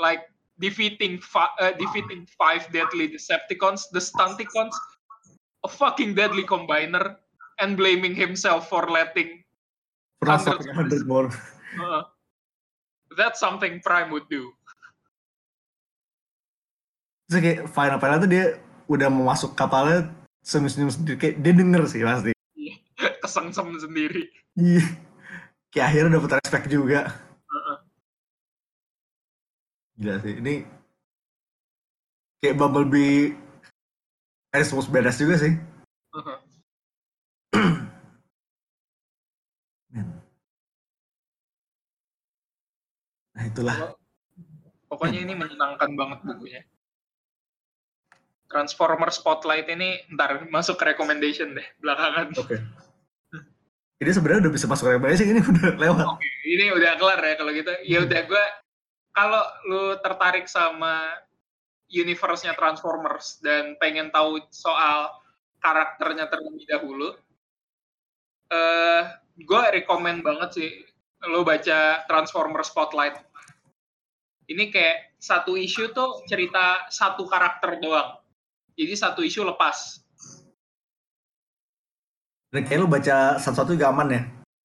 Like 0.01 0.25
defeating 0.57 1.21
fi- 1.21 1.53
uh, 1.61 1.73
defeating 1.77 2.25
five 2.35 2.65
deadly 2.73 3.13
Decepticons, 3.13 3.87
the 3.93 4.01
Stunticons, 4.01 4.73
a 5.63 5.69
fucking 5.69 6.17
deadly 6.17 6.43
combiner, 6.43 7.21
and 7.61 7.77
blaming 7.77 8.17
himself 8.17 8.67
for 8.67 8.89
letting 8.89 9.45
Hundred 10.19 10.43
sampai 10.43 11.07
100 11.07 11.07
more. 11.07 11.31
Uh, 11.79 12.03
that's 13.15 13.39
something 13.39 13.79
Prime 13.79 14.11
would 14.11 14.27
do. 14.27 14.51
Terus 17.31 17.39
kayak 17.39 17.59
final-final 17.71 18.19
tuh 18.19 18.29
dia 18.29 18.45
udah 18.91 19.07
mau 19.07 19.31
masuk 19.31 19.55
kapalnya 19.55 20.11
senyum-senyum 20.43 20.91
sendiri. 20.91 21.15
Kayak 21.15 21.35
dia 21.39 21.53
denger 21.55 21.81
sih 21.87 22.01
pasti. 22.03 22.31
Kesengsem 23.23 23.69
sendiri. 23.79 24.27
Iya. 24.59 24.83
Kayak 25.69 25.85
akhirnya 25.93 26.17
dapet 26.17 26.31
respect 26.41 26.65
juga. 26.69 26.99
Uh-uh. 27.45 27.77
Gila 30.01 30.15
sih. 30.25 30.33
Ini 30.41 30.53
kayak 32.41 32.57
Bumblebee 32.57 33.35
Harris 34.49 34.73
most 34.73 34.89
badass 34.89 35.21
juga 35.21 35.35
sih. 35.37 35.53
Uh-huh. 36.13 36.37
Nah 43.39 43.47
itulah. 43.47 43.95
Pokoknya 44.91 45.23
ini 45.23 45.31
menyenangkan 45.31 45.95
banget 45.95 46.19
bukunya. 46.27 46.59
Transformer 48.51 49.07
Spotlight 49.15 49.71
ini 49.71 49.95
ntar 50.11 50.43
masuk 50.51 50.75
ke 50.75 50.91
recommendation 50.91 51.55
deh 51.55 51.63
belakangan. 51.79 52.35
Oke. 52.35 52.59
Ini 53.99 54.11
sebenarnya 54.15 54.47
udah 54.47 54.53
bisa 54.55 54.65
masuk 54.71 54.87
rekomendasi 54.87 55.27
ini 55.27 55.43
udah 55.43 55.75
lewat. 55.75 56.05
Oke, 56.07 56.29
ini 56.47 56.71
udah 56.71 56.95
kelar 56.95 57.19
ya 57.19 57.35
kalau 57.35 57.51
gitu. 57.51 57.71
Ya 57.83 57.99
udah 58.07 58.21
gue 58.23 58.45
kalau 59.11 59.43
lu 59.67 59.83
tertarik 59.99 60.47
sama 60.47 61.19
universe-nya 61.91 62.55
Transformers 62.55 63.43
dan 63.43 63.75
pengen 63.75 64.07
tahu 64.07 64.39
soal 64.55 65.11
karakternya 65.59 66.31
terlebih 66.31 66.63
dahulu, 66.69 67.11
eh 68.55 69.03
gue 69.35 69.61
rekomend 69.75 70.23
banget 70.23 70.49
sih 70.55 70.71
lo 71.27 71.43
baca 71.43 72.07
Transformer 72.07 72.63
Spotlight. 72.63 73.19
Ini 74.47 74.71
kayak 74.71 75.19
satu 75.19 75.59
isu 75.59 75.91
tuh 75.91 76.23
cerita 76.23 76.87
satu 76.87 77.27
karakter 77.27 77.83
doang. 77.83 78.15
Jadi 78.79 78.93
satu 78.95 79.19
isu 79.27 79.43
lepas. 79.43 79.99
Dan 82.49 82.65
kayak 82.65 82.79
lu 82.81 82.89
baca 82.89 83.37
satu-satu 83.37 83.77
juga 83.77 83.93
aman 83.93 84.07
ya. 84.09 84.21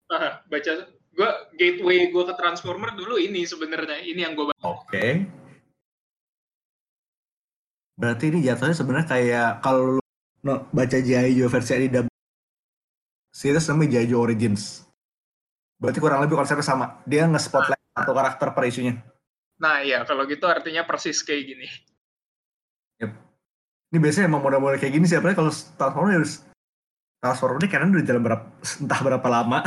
Ah, 0.09 0.41
baca 0.49 0.73
gue 1.15 1.31
gateway 1.55 2.11
gue 2.11 2.25
ke 2.27 2.35
Transformer 2.35 2.91
dulu 2.99 3.21
ini 3.21 3.47
sebenarnya 3.47 4.03
ini 4.03 4.21
yang 4.27 4.35
gue 4.35 4.51
Oke. 4.65 5.29
Berarti 7.95 8.25
ini 8.35 8.43
jatuhnya 8.43 8.75
sebenarnya 8.75 9.07
kayak 9.07 9.51
kalau 9.63 10.01
lu 10.01 10.03
no, 10.43 10.67
baca. 10.75 10.97
Joe 10.99 11.47
versi 11.47 11.73
Adida 11.77 12.01
series 13.31 13.69
namanya. 13.71 14.03
Joe 14.03 14.25
Origins. 14.25 14.83
Berarti 15.79 15.99
kurang 16.01 16.25
lebih 16.25 16.41
konsepnya 16.41 16.65
sama. 16.65 17.05
Dia 17.07 17.29
nge-spotlight 17.29 17.95
satu 17.95 18.13
karakter 18.17 18.49
per 18.57 18.65
isunya. 18.67 18.99
Nah 19.61 19.85
iya 19.85 20.03
kalau 20.03 20.27
gitu 20.27 20.49
artinya 20.51 20.83
persis 20.83 21.23
kayak 21.23 21.45
gini. 21.53 21.69
Ini 23.95 24.03
biasanya 24.03 24.27
emang 24.27 24.43
model-model 24.43 24.83
kayak 24.83 24.91
gini 24.99 25.07
sih. 25.07 25.15
Apalagi 25.15 25.39
kalau 25.39 25.53
Transformer 25.55 26.19
harus 26.19 26.43
Transformer 27.25 27.57
ini 27.57 27.69
karena 27.73 27.89
udah 27.89 28.05
jalan 28.05 28.21
berapa, 28.21 28.45
entah 28.85 29.01
berapa 29.01 29.29
lama. 29.33 29.65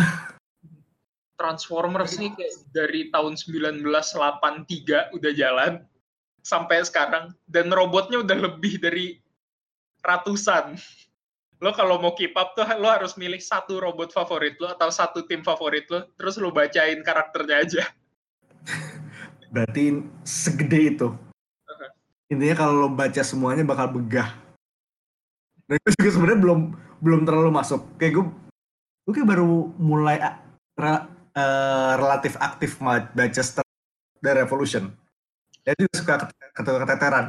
Transformers 1.42 2.14
nih 2.22 2.30
kayak 2.38 2.54
dari 2.70 3.02
tahun 3.10 3.34
1983 3.34 5.18
udah 5.18 5.32
jalan 5.34 5.82
sampai 6.46 6.86
sekarang 6.86 7.34
dan 7.50 7.74
robotnya 7.74 8.22
udah 8.22 8.38
lebih 8.46 8.78
dari 8.78 9.18
ratusan. 10.06 10.78
Lo 11.58 11.74
kalau 11.74 11.98
mau 11.98 12.14
keep 12.14 12.38
up 12.38 12.54
tuh 12.54 12.62
lo 12.78 12.94
harus 12.94 13.18
milih 13.18 13.42
satu 13.42 13.82
robot 13.82 14.14
favorit 14.14 14.54
lo 14.62 14.70
atau 14.78 14.94
satu 14.94 15.26
tim 15.26 15.42
favorit 15.42 15.90
lo 15.90 16.06
terus 16.14 16.38
lo 16.38 16.54
bacain 16.54 17.02
karakternya 17.02 17.58
aja. 17.58 17.84
Berarti 19.54 20.06
segede 20.22 20.94
itu. 20.94 21.10
Intinya 22.30 22.54
kalau 22.54 22.86
lo 22.86 22.90
baca 22.94 23.26
semuanya 23.26 23.66
bakal 23.66 23.98
begah. 23.98 24.30
Dan 25.66 25.82
gue 25.82 25.94
juga 25.98 26.10
sebenarnya 26.14 26.40
belum 26.46 26.87
belum 27.00 27.26
terlalu 27.26 27.50
masuk. 27.54 27.98
Kayak 27.98 28.22
gue, 28.22 28.26
gue 29.08 29.14
kayak 29.14 29.30
baru 29.30 29.72
mulai 29.78 30.18
re- 30.78 31.08
eh, 31.38 31.94
relatif 31.98 32.34
aktif 32.38 32.82
baca 32.82 33.42
The 34.18 34.32
Revolution. 34.34 34.90
Dia 35.62 35.76
juga 35.78 35.94
suka 35.94 36.14
ket- 36.26 36.54
ket- 36.56 36.80
keteteran. 36.84 37.26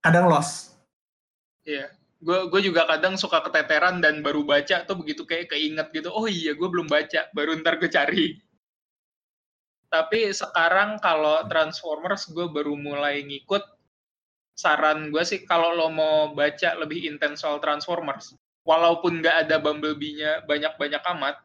Kadang 0.00 0.30
lost. 0.30 0.78
Iya. 1.64 1.92
Gue 2.20 2.52
gue 2.52 2.60
juga 2.68 2.84
kadang 2.84 3.16
suka 3.16 3.40
keteteran 3.40 4.04
dan 4.04 4.20
baru 4.20 4.44
baca 4.44 4.84
tuh 4.84 4.96
begitu 5.00 5.24
kayak 5.24 5.56
keinget 5.56 5.88
gitu. 5.88 6.12
Oh 6.12 6.28
iya 6.28 6.52
gue 6.52 6.68
belum 6.68 6.84
baca, 6.84 7.32
baru 7.32 7.56
ntar 7.64 7.80
gue 7.80 7.88
cari. 7.88 8.36
Tapi 9.88 10.28
sekarang 10.30 11.00
kalau 11.00 11.42
Transformers 11.48 12.28
gue 12.28 12.46
baru 12.52 12.76
mulai 12.76 13.24
ngikut. 13.24 13.64
Saran 14.52 15.08
gue 15.08 15.24
sih 15.24 15.48
kalau 15.48 15.72
lo 15.72 15.88
mau 15.88 16.36
baca 16.36 16.76
lebih 16.76 17.08
intens 17.08 17.40
soal 17.40 17.64
Transformers, 17.64 18.36
walaupun 18.64 19.24
nggak 19.24 19.46
ada 19.46 19.56
Bumblebee-nya 19.60 20.44
banyak-banyak 20.44 21.02
amat, 21.16 21.36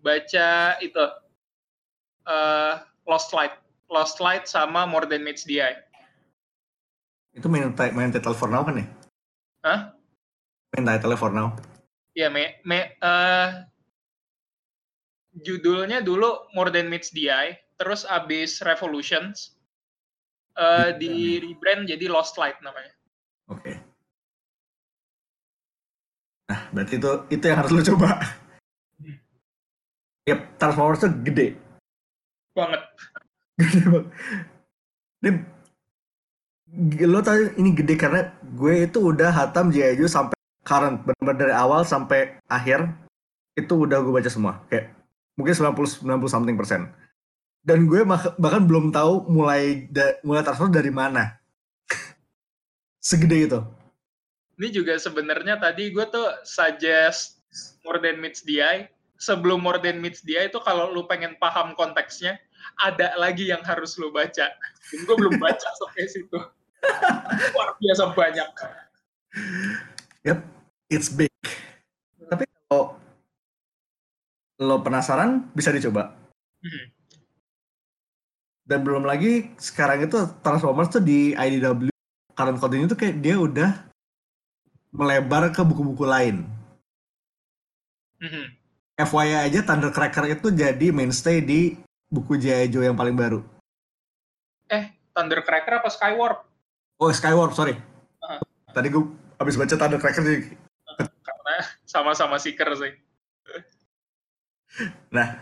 baca 0.00 0.48
itu 0.80 1.04
uh, 2.28 2.74
Lost 3.04 3.32
Light, 3.36 3.54
Lost 3.92 4.18
Light 4.18 4.48
sama 4.48 4.88
More 4.88 5.04
Than 5.04 5.24
Meets 5.24 5.44
the 5.44 5.60
Eye. 5.60 5.78
Itu 7.36 7.46
main 7.46 7.70
main 7.94 8.10
title 8.10 8.34
for 8.34 8.50
now 8.50 8.66
kan 8.66 8.82
ya? 8.82 8.86
Hah? 9.62 9.80
Main 10.74 10.86
title 10.88 11.16
for 11.18 11.30
now. 11.30 11.54
Iya, 12.16 12.26
me, 12.26 12.58
me, 12.66 12.98
uh, 13.04 13.62
judulnya 15.38 16.02
dulu 16.02 16.50
More 16.56 16.74
Than 16.74 16.90
Meets 16.90 17.14
the 17.14 17.30
Eye, 17.30 17.54
terus 17.78 18.02
abis 18.08 18.58
Revolutions 18.66 19.54
uh, 20.58 20.90
di 20.96 21.38
rebrand 21.38 21.86
jadi 21.86 22.10
Lost 22.10 22.34
Light 22.40 22.58
namanya. 22.64 22.90
Oke. 23.50 23.62
Okay. 23.62 23.76
Nah, 26.50 26.66
berarti 26.74 26.98
itu 26.98 27.10
itu 27.30 27.44
yang 27.46 27.58
harus 27.62 27.70
lo 27.70 27.82
coba. 27.94 28.18
Yep, 30.26 30.40
Transformers 30.58 30.98
tuh 30.98 31.14
gede. 31.22 31.54
Banget. 32.58 32.82
Gede 33.54 33.86
banget. 33.86 34.08
Ini, 35.20 35.30
lo 37.06 37.22
tau 37.22 37.38
ini 37.38 37.70
gede 37.70 37.94
karena 37.94 38.34
gue 38.42 38.90
itu 38.90 38.98
udah 38.98 39.30
hatam 39.30 39.70
J.I. 39.70 40.02
sampai 40.10 40.34
current, 40.66 41.06
benar-benar 41.06 41.36
dari 41.38 41.54
awal 41.54 41.86
sampai 41.86 42.42
akhir 42.50 42.90
itu 43.54 43.86
udah 43.86 44.02
gue 44.02 44.10
baca 44.10 44.30
semua. 44.30 44.58
Kayak 44.66 44.90
mungkin 45.38 45.54
90 45.54 46.02
90 46.02 46.34
something 46.34 46.56
persen. 46.58 46.90
Dan 47.62 47.86
gue 47.86 48.02
bahkan 48.40 48.64
belum 48.66 48.90
tahu 48.90 49.30
mulai 49.30 49.86
da, 49.86 50.18
mulai 50.26 50.42
transfer 50.42 50.66
dari 50.66 50.90
mana. 50.90 51.38
Segede 52.98 53.36
itu. 53.46 53.60
Ini 54.60 54.68
juga 54.76 54.92
sebenarnya 55.00 55.56
tadi 55.56 55.88
gue 55.88 56.04
tuh 56.12 56.36
suggest 56.44 57.40
More 57.80 57.96
Than 57.96 58.20
Meets 58.20 58.44
the 58.44 58.60
Eye. 58.60 58.92
Sebelum 59.16 59.64
More 59.64 59.80
Than 59.80 60.04
Meets 60.04 60.20
the 60.20 60.36
Eye 60.36 60.52
itu 60.52 60.60
kalau 60.60 60.92
lu 60.92 61.08
pengen 61.08 61.32
paham 61.40 61.72
konteksnya, 61.72 62.36
ada 62.84 63.16
lagi 63.16 63.48
yang 63.48 63.64
harus 63.64 63.96
lu 63.96 64.12
baca. 64.12 64.52
Dan 64.92 65.00
gue 65.08 65.16
belum 65.16 65.40
baca 65.40 65.64
sampai 65.80 66.12
situ. 66.12 66.36
Luar 67.56 67.72
biasa 67.80 68.12
banyak. 68.12 68.48
Yep, 70.28 70.38
it's 70.92 71.08
big. 71.08 71.32
Tapi 72.28 72.44
kalau 72.68 73.00
lo 74.60 74.76
penasaran, 74.84 75.48
bisa 75.56 75.72
dicoba. 75.72 76.12
Hmm. 76.60 76.84
Dan 78.68 78.84
belum 78.84 79.08
lagi 79.08 79.56
sekarang 79.56 80.04
itu 80.04 80.20
Transformers 80.44 80.92
tuh 80.92 81.00
di 81.00 81.32
IDW 81.32 81.88
current 82.36 82.60
coding 82.60 82.84
itu 82.84 82.92
kayak 82.92 83.24
dia 83.24 83.40
udah 83.40 83.89
melebar 84.90 85.50
ke 85.54 85.62
buku-buku 85.62 86.04
lain. 86.06 86.46
Hmm. 88.20 88.52
FYI 89.00 89.48
aja 89.48 89.64
Thundercracker 89.64 90.28
itu 90.28 90.52
jadi 90.52 90.92
mainstay 90.92 91.40
di 91.40 91.78
buku 92.12 92.36
J.I. 92.36 92.68
Joe 92.68 92.84
yang 92.84 92.98
paling 92.98 93.16
baru. 93.16 93.40
Eh, 94.68 94.92
Thundercracker 95.16 95.80
apa 95.80 95.88
Skywarp? 95.88 96.44
Oh, 97.00 97.08
Skywarp, 97.08 97.56
sorry. 97.56 97.80
Uh 98.20 98.36
-huh. 98.36 98.40
Tadi 98.76 98.92
gue 98.92 99.02
habis 99.40 99.56
baca 99.56 99.72
Thundercracker 99.72 100.20
jadi 100.20 100.38
karena 101.00 101.54
sama-sama 101.88 102.36
seeker 102.36 102.68
sih. 102.76 102.92
Nah, 105.10 105.34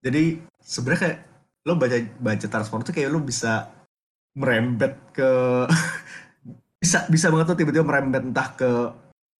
jadi 0.00 0.40
sebenarnya 0.64 1.00
kayak 1.04 1.18
lo 1.68 1.76
baca 1.76 1.96
baca 2.16 2.46
Transformers 2.48 2.88
tuh 2.88 2.96
kayak 2.96 3.12
lo 3.12 3.20
bisa 3.20 3.68
merembet 4.32 4.96
ke 5.12 5.30
bisa 6.82 7.06
bisa 7.06 7.30
banget 7.30 7.54
tuh 7.54 7.58
tiba-tiba 7.62 7.86
merembet 7.86 8.26
entah 8.26 8.50
ke 8.58 8.70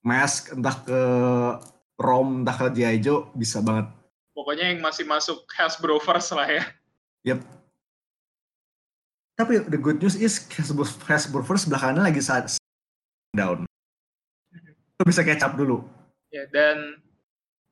Mask, 0.06 0.54
entah 0.54 0.76
ke 0.86 1.00
Rom, 1.98 2.46
entah 2.46 2.54
ke 2.54 2.66
G.I. 2.78 3.02
Joe, 3.02 3.26
bisa 3.34 3.58
banget. 3.58 3.90
Pokoknya 4.30 4.70
yang 4.70 4.78
masih 4.78 5.02
masuk 5.06 5.42
Hasbro 5.50 5.98
first 5.98 6.30
lah 6.38 6.46
ya. 6.46 6.64
Yep. 7.26 7.42
Tapi 9.34 9.66
the 9.66 9.78
good 9.78 9.98
news 9.98 10.14
is 10.14 10.46
Hasbro, 10.54 10.86
Hasbro 10.86 11.42
first 11.42 11.66
belakangan 11.66 12.06
lagi 12.06 12.22
saat 12.22 12.46
down. 13.34 13.66
Lo 14.98 15.02
bisa 15.02 15.26
up 15.26 15.58
dulu. 15.58 15.82
Ya, 16.30 16.46
dan 16.54 17.02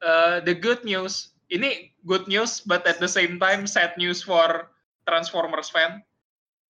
uh, 0.02 0.42
the 0.42 0.52
good 0.52 0.82
news, 0.82 1.30
ini 1.46 1.94
good 2.02 2.26
news 2.26 2.58
but 2.58 2.82
at 2.90 2.98
the 2.98 3.08
same 3.08 3.38
time 3.38 3.70
sad 3.70 3.94
news 3.94 4.18
for 4.18 4.66
Transformers 5.06 5.70
fan. 5.70 6.02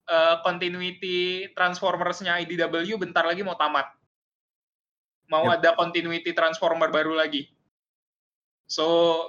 Uh, 0.09 0.41
continuity 0.41 1.45
Transformers-nya 1.53 2.41
IDW 2.41 2.97
bentar 2.97 3.21
lagi 3.21 3.45
mau 3.45 3.53
tamat. 3.53 3.93
Mau 5.29 5.45
yep. 5.45 5.61
ada 5.61 5.69
continuity 5.77 6.33
Transformer 6.33 6.89
baru 6.89 7.13
lagi. 7.13 7.45
So, 8.65 8.85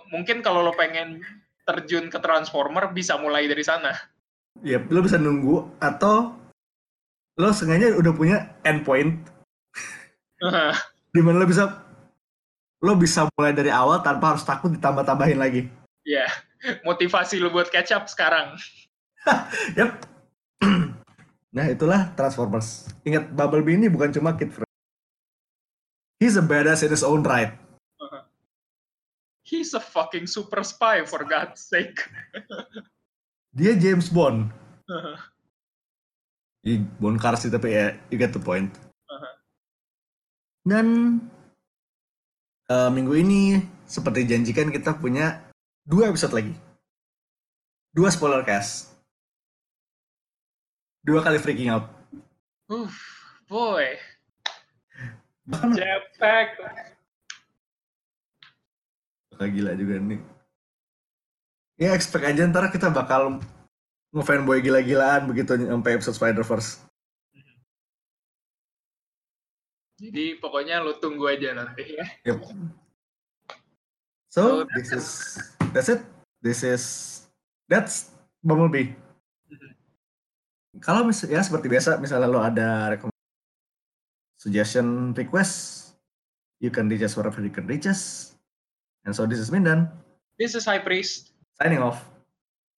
mungkin 0.09 0.41
kalau 0.41 0.65
lo 0.65 0.73
pengen 0.73 1.21
terjun 1.69 2.09
ke 2.09 2.17
Transformer, 2.17 2.97
bisa 2.97 3.21
mulai 3.21 3.45
dari 3.45 3.61
sana. 3.61 3.93
Ya, 4.65 4.81
yep, 4.81 4.89
lo 4.89 5.05
bisa 5.05 5.21
nunggu 5.21 5.77
atau 5.85 6.33
lo 7.37 7.53
sengaja 7.53 7.97
udah 7.97 8.13
punya 8.13 8.53
endpoint 8.69 9.25
di 11.15 11.21
mana 11.25 11.41
lo 11.41 11.47
bisa 11.49 11.65
lo 12.81 12.93
bisa 12.97 13.29
mulai 13.37 13.53
dari 13.53 13.69
awal 13.69 14.01
tanpa 14.01 14.37
harus 14.37 14.45
takut 14.45 14.73
ditambah-tambahin 14.73 15.39
lagi. 15.41 15.63
Iya, 16.05 16.25
yeah. 16.25 16.31
motivasi 16.85 17.37
lo 17.41 17.53
buat 17.53 17.69
catch 17.69 17.93
up 17.93 18.09
sekarang. 18.09 18.57
yep. 19.79 20.01
nah 21.57 21.67
itulah 21.67 22.13
Transformers. 22.15 22.89
Ingat 23.03 23.33
Bumblebee 23.33 23.81
ini 23.81 23.87
bukan 23.89 24.13
cuma 24.13 24.37
kid 24.37 24.53
friend. 24.53 24.69
He's 26.21 26.37
a 26.37 26.45
badass 26.45 26.85
in 26.85 26.93
his 26.93 27.03
own 27.03 27.25
right. 27.25 27.57
Uh-huh. 27.97 28.23
He's 29.51 29.73
a 29.73 29.81
fucking 29.81 30.29
super 30.29 30.61
spy 30.63 31.03
for 31.09 31.25
God's 31.25 31.65
sake. 31.65 31.97
Dia 33.57 33.75
James 33.75 34.13
Bond. 34.13 34.53
Uh-huh. 34.87 35.17
Bond 37.01 37.17
sih 37.41 37.49
tapi 37.49 37.73
ya, 37.73 37.97
you 38.13 38.21
get 38.21 38.37
the 38.37 38.39
point. 38.39 38.69
Dan 40.61 41.17
uh, 42.69 42.91
minggu 42.93 43.17
ini 43.17 43.65
seperti 43.89 44.29
janjikan 44.29 44.69
kita 44.69 45.01
punya 45.01 45.41
dua 45.89 46.13
episode 46.13 46.37
lagi. 46.37 46.55
Dua 47.91 48.13
spoiler 48.13 48.45
cast. 48.45 48.90
Dua 51.01 51.25
kali 51.25 51.41
freaking 51.41 51.73
out. 51.73 51.89
Uff, 52.69 52.95
boy. 53.49 53.97
Jetpack. 55.49 56.61
Bakal 59.33 59.49
gila 59.57 59.73
juga 59.75 59.97
nih. 59.97 60.21
Ya 61.81 61.97
expect 61.97 62.29
aja 62.29 62.45
ntar 62.45 62.69
kita 62.69 62.93
bakal 62.93 63.41
ngefanboy 64.13 64.61
gila-gilaan 64.61 65.25
begitu 65.25 65.57
sampai 65.57 65.97
episode 65.97 66.21
Spider-Verse. 66.21 66.85
Jadi 70.01 70.37
pokoknya 70.37 70.85
lu 70.85 70.97
tunggu 71.01 71.29
aja 71.29 71.57
nanti 71.57 71.97
ya. 71.97 72.05
Yep. 72.29 72.39
So, 74.29 74.65
so 74.65 74.69
this 74.77 74.89
is 74.93 75.07
that's 75.73 75.89
it. 75.89 76.01
This 76.45 76.61
is 76.65 76.85
that's 77.69 78.13
Bumblebee. 78.45 78.97
Kalau 80.79 81.03
mis 81.03 81.19
ya 81.27 81.43
seperti 81.43 81.67
biasa 81.67 81.99
misalnya 81.99 82.31
lo 82.31 82.39
ada 82.39 82.95
suggestion 84.39 85.11
request, 85.19 85.91
you 86.63 86.71
can 86.71 86.87
reach 86.87 87.03
us 87.03 87.19
wherever 87.19 87.43
you 87.43 87.51
can 87.51 87.67
reach 87.67 87.91
us. 87.91 88.33
And 89.03 89.11
so 89.11 89.27
this 89.27 89.43
is 89.43 89.51
Mindan. 89.51 89.91
This 90.39 90.55
is 90.55 90.63
High 90.63 90.79
Priest. 90.79 91.35
Signing 91.59 91.83
off. 91.83 92.07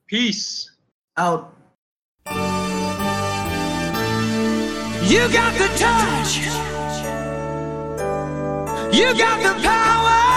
Peace. 0.09 0.72
Out. 1.20 1.53
You 5.05 5.28
got 5.28 5.53
the 5.61 5.68
touch. 5.76 6.40
You 8.88 9.12
got 9.12 9.36
the 9.45 9.55
power. 9.61 10.32